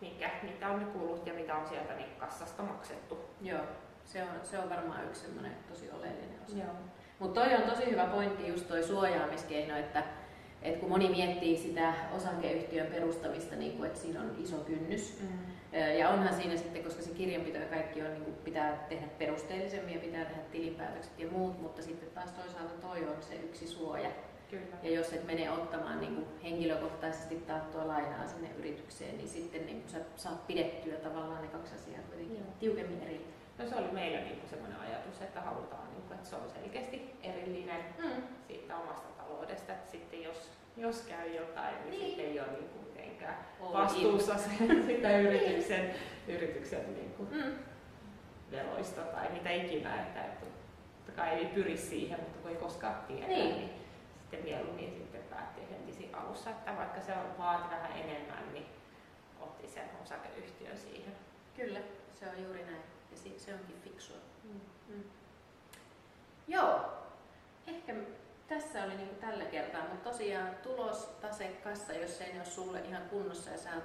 mikä, 0.00 0.30
mitä 0.42 0.68
on 0.68 0.78
ne 0.78 0.84
kulut 0.84 1.26
ja 1.26 1.34
mitä 1.34 1.56
on 1.56 1.68
sieltä 1.68 1.94
niin 1.94 2.16
kassasta 2.18 2.62
maksettu. 2.62 3.18
Joo, 3.40 3.60
se 4.04 4.22
on, 4.22 4.28
se 4.42 4.58
on 4.58 4.70
varmaan 4.70 5.04
yksi 5.04 5.20
semmoinen 5.20 5.56
tosi 5.68 5.90
oleellinen 5.90 6.40
osa. 6.46 6.56
Mutta 7.18 7.40
toi 7.40 7.54
on 7.54 7.62
tosi 7.62 7.90
hyvä 7.90 8.04
pointti, 8.06 8.48
just 8.48 8.68
toi 8.68 8.82
suojaamiskeino, 8.82 9.76
että, 9.76 10.04
että 10.62 10.80
kun 10.80 10.88
moni 10.88 11.08
miettii 11.08 11.56
sitä 11.56 11.94
osakeyhtiön 12.16 12.86
perustamista, 12.86 13.56
niin 13.56 13.76
kuin, 13.76 13.86
että 13.86 14.00
siinä 14.00 14.20
on 14.20 14.34
iso 14.38 14.56
kynnys. 14.56 15.20
Mm. 15.22 15.28
Ja 15.98 16.08
onhan 16.08 16.34
siinä 16.34 16.56
sitten, 16.56 16.84
koska 16.84 17.02
se 17.02 17.10
kirjanpito 17.10 17.58
ja 17.58 17.66
kaikki 17.66 18.02
on, 18.02 18.12
niin 18.12 18.24
kuin 18.24 18.36
pitää 18.36 18.86
tehdä 18.88 19.06
perusteellisemmin 19.18 19.94
ja 19.94 20.00
pitää 20.00 20.24
tehdä 20.24 20.42
tilinpäätökset 20.52 21.18
ja 21.18 21.30
muut, 21.30 21.62
mutta 21.62 21.82
sitten 21.82 22.10
taas 22.10 22.32
toisaalta 22.32 22.86
toi 22.86 23.08
on 23.08 23.22
se 23.22 23.34
yksi 23.34 23.66
suoja, 23.66 24.10
Kyllä. 24.50 24.76
Ja 24.82 24.90
jos 24.90 25.12
et 25.12 25.26
mene 25.26 25.50
ottamaan 25.50 26.00
niin 26.00 26.14
kuin 26.14 26.26
henkilökohtaisesti 26.42 27.36
taattua 27.36 27.88
lainaa 27.88 28.26
sinne 28.26 28.50
yritykseen, 28.58 29.16
niin 29.16 29.28
sitten 29.28 29.66
niin 29.66 29.84
sä 29.86 29.98
saat 30.16 30.46
pidettyä 30.46 30.94
tavallaan 30.94 31.42
ne 31.42 31.48
kaksi 31.48 31.74
asiaa 31.74 32.02
kuitenkin 32.08 32.36
Joo. 32.36 32.46
tiukemmin 32.60 33.02
eri. 33.02 33.26
No 33.58 33.68
se 33.68 33.76
oli 33.76 33.92
meillä 33.92 34.20
niin 34.20 34.42
semmoinen 34.50 34.80
ajatus, 34.80 35.20
että 35.20 35.40
halutaan, 35.40 35.90
niin 35.90 36.02
kuin, 36.02 36.14
että 36.14 36.28
se 36.28 36.36
on 36.36 36.50
selkeästi 36.50 37.16
erillinen 37.22 37.84
mm. 37.98 38.22
siitä 38.46 38.76
omasta 38.76 39.08
taloudesta. 39.08 39.72
Että 39.72 39.90
sitten 39.90 40.22
jos, 40.22 40.50
jos 40.76 41.02
käy 41.02 41.34
jotain, 41.34 41.74
niin, 41.74 41.90
niin. 41.90 42.06
sitten 42.06 42.24
ei 42.24 42.40
ole 42.40 42.48
niin 42.58 42.68
kuin 42.68 42.84
mitenkään 42.84 43.36
Oli 43.60 43.72
vastuussa 43.72 44.38
se, 44.38 44.50
sitä 44.86 45.18
yrityksen, 45.18 45.94
yrityksen 46.28 46.94
niin 46.94 47.10
kuin 47.10 47.28
mm. 47.32 47.52
veloista 48.50 49.00
tai 49.00 49.32
mitä 49.32 49.50
ikinä. 49.50 50.02
Että, 50.02 50.24
että 50.24 50.46
totta 50.96 51.22
kai 51.22 51.28
ei 51.28 51.46
pyri 51.46 51.76
siihen, 51.76 52.20
mutta 52.20 52.48
voi 52.48 52.54
koskaan 52.54 53.04
tietää. 53.06 53.28
Niin. 53.28 53.56
niin 53.56 53.70
sitten 54.20 54.42
mieluummin 54.42 54.94
sitten 54.94 55.22
päätti 55.30 55.60
heti 55.60 55.90
alussa, 56.12 56.50
että 56.50 56.76
vaikka 56.76 57.00
se 57.00 57.12
on 57.12 57.38
vaati 57.38 57.74
vähän 57.74 57.92
enemmän, 57.92 58.52
niin 58.52 58.66
otti 59.40 59.68
sen 59.68 59.90
osakeyhtiön 60.02 60.78
siihen. 60.78 61.12
Kyllä, 61.56 61.80
se 62.20 62.28
on 62.28 62.42
juuri 62.42 62.64
näin. 62.64 62.82
Ja 63.10 63.16
se 63.36 63.54
onkin 63.54 63.80
fiksua. 63.84 64.16
Mm. 64.44 64.60
Mm. 64.88 65.02
Joo, 66.48 66.80
ehkä 67.66 67.94
tässä 68.50 68.84
oli 68.84 68.96
niin 68.96 69.16
tällä 69.20 69.44
kertaa, 69.44 69.88
mutta 69.88 70.10
tosiaan 70.10 70.54
tulos, 70.62 71.04
tase, 71.20 71.48
kassa, 71.64 71.92
jos 71.92 72.20
ei 72.20 72.32
ne 72.32 72.38
ole 72.38 72.44
sulle 72.44 72.80
ihan 72.80 73.02
kunnossa 73.10 73.50
ja 73.50 73.58
sä 73.58 73.74
oot 73.74 73.84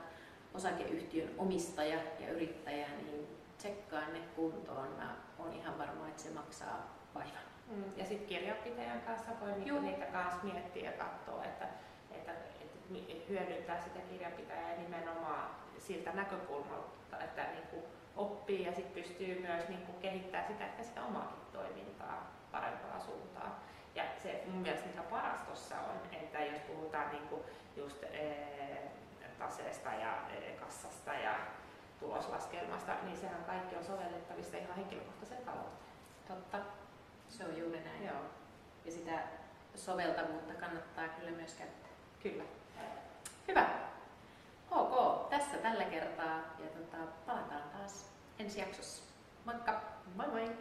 osakeyhtiön 0.54 1.30
omistaja 1.38 2.00
ja 2.20 2.32
yrittäjä, 2.32 2.88
niin 2.88 3.28
tsekkaa 3.58 4.08
ne 4.08 4.20
kuntoon. 4.36 4.88
Mä 4.98 5.16
oon 5.40 5.54
ihan 5.54 5.78
varma, 5.78 6.08
että 6.08 6.22
se 6.22 6.30
maksaa 6.30 6.96
vaivan. 7.16 7.46
Mm. 7.68 7.84
Ja 7.98 8.06
sitten 8.06 8.28
kirjanpitäjän 8.28 9.02
kanssa 9.02 9.32
voi 9.42 9.52
niinku 9.52 9.80
niitä 9.80 10.06
kanssa 10.06 10.44
miettiä 10.44 10.92
ja 10.92 10.98
katsoa, 10.98 11.44
että, 11.44 11.68
että, 12.12 12.32
että 12.32 13.30
hyödyntää 13.30 13.82
sitä 13.82 14.00
kirjanpitäjää 14.00 14.78
nimenomaan 14.78 15.50
siltä 15.80 16.12
näkökulmalta, 16.12 17.24
että 17.24 17.44
niinku 17.44 17.88
oppii 18.16 18.66
ja 18.66 18.76
sitten 18.76 19.04
pystyy 19.04 19.42
myös 19.42 19.68
niinku 19.68 19.92
kehittämään 19.92 20.48
sitä, 20.48 20.66
että 20.66 20.84
sitä 20.84 21.04
omaakin 21.04 21.46
toimintaa 21.54 22.32
parempaa 22.52 23.00
suuntaan. 23.00 23.52
Ja 23.96 24.04
se 24.24 24.44
mun 24.48 24.62
mielestä 24.62 24.88
mikä 24.88 25.02
paras 25.02 25.42
tuossa 25.42 25.76
on, 25.76 26.00
että 26.12 26.40
jos 26.40 26.60
puhutaan 26.60 27.12
niinku 27.12 27.46
just 27.76 28.04
ee, 28.04 28.92
taseesta 29.40 29.90
ja 29.90 30.18
ee, 30.30 30.52
kassasta 30.52 31.14
ja 31.14 31.36
tuloslaskelmasta, 32.00 32.92
niin 33.04 33.18
sehän 33.18 33.44
kaikki 33.44 33.76
on 33.76 33.86
sovellettavissa 33.86 34.58
ihan 34.58 34.76
henkilökohtaisen 34.76 35.46
talouteen. 35.46 35.86
Totta. 36.28 36.58
Se 37.30 37.46
on 37.46 37.58
juuri 37.58 37.80
näin. 37.80 38.06
Joo. 38.06 38.22
Ja 38.86 38.92
sitä 38.92 39.20
soveltavuutta 39.76 40.54
kannattaa 40.54 41.08
kyllä 41.08 41.32
myös 41.32 41.54
käyttää. 41.54 41.92
Kyllä. 42.24 42.44
Hyvä. 43.48 43.70
Ok, 44.72 45.30
tässä 45.30 45.58
tällä 45.58 45.84
kertaa 45.84 46.36
ja 46.36 46.68
tota, 46.68 46.98
palataan 47.26 47.70
taas 47.78 48.12
ensi 48.40 48.60
jaksossa. 48.60 49.04
Moikka! 49.46 49.82
Moi 50.16 50.28
moi! 50.28 50.56